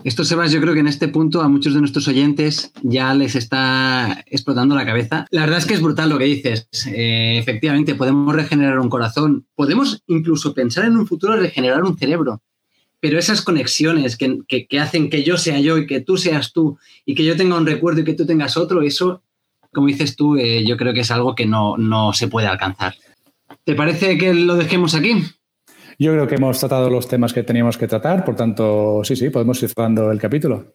Esto, 0.05 0.25
Sebas, 0.25 0.53
yo 0.53 0.61
creo 0.61 0.75
que 0.75 0.81
en 0.81 0.87
este 0.87 1.09
punto 1.09 1.40
a 1.40 1.49
muchos 1.49 1.75
de 1.75 1.81
nuestros 1.81 2.07
oyentes 2.09 2.73
ya 2.83 3.14
les 3.14 3.35
está 3.35 4.25
explotando 4.27 4.75
la 4.75 4.87
cabeza. 4.87 5.27
La 5.31 5.42
verdad 5.42 5.59
es 5.59 5.66
que 5.66 5.75
es 5.75 5.81
brutal 5.81 6.09
lo 6.09 6.18
que 6.18 6.25
dices. 6.25 6.68
Eh, 6.87 7.38
efectivamente, 7.38 7.95
podemos 7.95 8.35
regenerar 8.35 8.79
un 8.79 8.88
corazón, 8.88 9.47
podemos 9.55 10.03
incluso 10.07 10.55
pensar 10.55 10.85
en 10.85 10.97
un 10.97 11.07
futuro 11.07 11.37
regenerar 11.37 11.83
un 11.83 11.99
cerebro 11.99 12.42
pero 13.03 13.18
esas 13.18 13.42
conexiones 13.42 14.16
que, 14.16 14.79
hacen 14.79 15.11
que 15.11 15.25
yo 15.25 15.37
sea 15.37 15.59
yo 15.59 15.77
y 15.77 15.88
que 15.88 16.01
tú 16.01 16.16
seas 16.16 16.53
tú 16.53 16.79
y 17.05 17.16
que 17.16 17.25
yo 17.25 17.37
tenga 17.37 17.57
un 17.57 17.66
recuerdo 17.66 18.03
y 18.03 18.05
que 18.05 18.14
tú 18.14 18.27
tengas 18.27 18.57
otro, 18.57 18.81
eso, 18.81 19.25
como 19.73 19.88
dices 19.88 20.14
tú, 20.14 20.37
eh, 20.37 20.64
yo 20.64 20.77
creo 20.77 20.95
que 20.95 21.01
es 21.01 21.11
algo 21.11 21.35
que 21.35 21.45
no, 21.45 22.12
se 22.12 22.29
puede 22.29 22.47
alcanzar. 22.47 22.95
¿Te 23.64 23.75
parece 23.75 24.16
que 24.18 24.33
lo 24.33 24.55
dejemos 24.55 24.95
aquí? 24.95 25.14
Yo 26.03 26.11
creo 26.11 26.27
que 26.27 26.35
hemos 26.35 26.59
tratado 26.59 26.91
los 26.91 27.07
temas 27.07 27.33
que 27.33 27.45
teníamos 27.45 27.79
que 27.79 27.87
tratar, 27.87 28.25
por 28.25 28.35
tanto, 28.35 29.03
sí, 29.05 29.15
sí, 29.15 29.31
podemos 29.31 29.62
ir 29.62 29.69
cerrando 29.69 30.11
el 30.11 30.19
capítulo. 30.19 30.75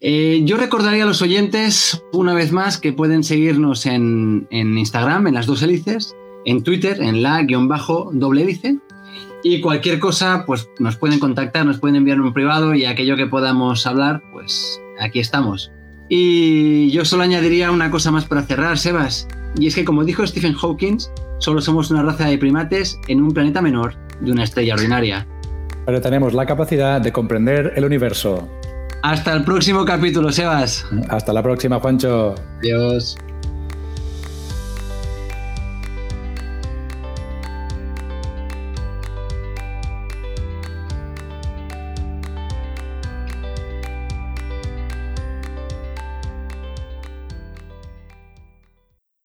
Eh, 0.00 0.42
yo 0.44 0.56
recordaría 0.56 1.02
a 1.02 1.06
los 1.08 1.22
oyentes, 1.22 2.00
una 2.12 2.34
vez 2.34 2.52
más, 2.52 2.78
que 2.78 2.92
pueden 2.92 3.24
seguirnos 3.24 3.84
en, 3.84 4.46
en 4.52 4.78
Instagram, 4.78 5.26
en 5.26 5.34
las 5.34 5.46
dos 5.46 5.64
hélices, 5.64 6.14
en 6.44 6.62
Twitter, 6.62 7.02
en 7.02 7.20
la-doble 7.20 8.42
hélice, 8.42 8.78
y 9.42 9.60
cualquier 9.60 9.98
cosa, 9.98 10.44
pues 10.46 10.68
nos 10.78 10.96
pueden 10.96 11.18
contactar, 11.18 11.66
nos 11.66 11.80
pueden 11.80 11.96
enviar 11.96 12.20
un 12.20 12.32
privado 12.32 12.72
y 12.76 12.84
aquello 12.84 13.16
que 13.16 13.26
podamos 13.26 13.84
hablar, 13.88 14.22
pues 14.32 14.80
aquí 15.00 15.18
estamos. 15.18 15.72
Y 16.08 16.92
yo 16.92 17.04
solo 17.04 17.24
añadiría 17.24 17.72
una 17.72 17.90
cosa 17.90 18.12
más 18.12 18.24
para 18.24 18.42
cerrar, 18.42 18.78
Sebas. 18.78 19.26
Y 19.58 19.66
es 19.66 19.74
que 19.74 19.84
como 19.84 20.04
dijo 20.04 20.24
Stephen 20.24 20.54
Hawking, 20.54 20.98
solo 21.38 21.60
somos 21.60 21.90
una 21.90 22.04
raza 22.04 22.28
de 22.28 22.38
primates 22.38 23.00
en 23.08 23.20
un 23.20 23.32
planeta 23.32 23.60
menor 23.60 23.96
de 24.20 24.32
una 24.32 24.44
estrella 24.44 24.74
ordinaria. 24.74 25.26
Pero 25.86 26.00
tenemos 26.00 26.34
la 26.34 26.46
capacidad 26.46 27.00
de 27.00 27.12
comprender 27.12 27.72
el 27.76 27.84
universo. 27.84 28.48
Hasta 29.02 29.32
el 29.32 29.44
próximo 29.44 29.84
capítulo, 29.84 30.30
Sebas. 30.30 30.86
Hasta 31.08 31.32
la 31.32 31.42
próxima, 31.42 31.80
Juancho. 31.80 32.34
Adiós. 32.58 33.16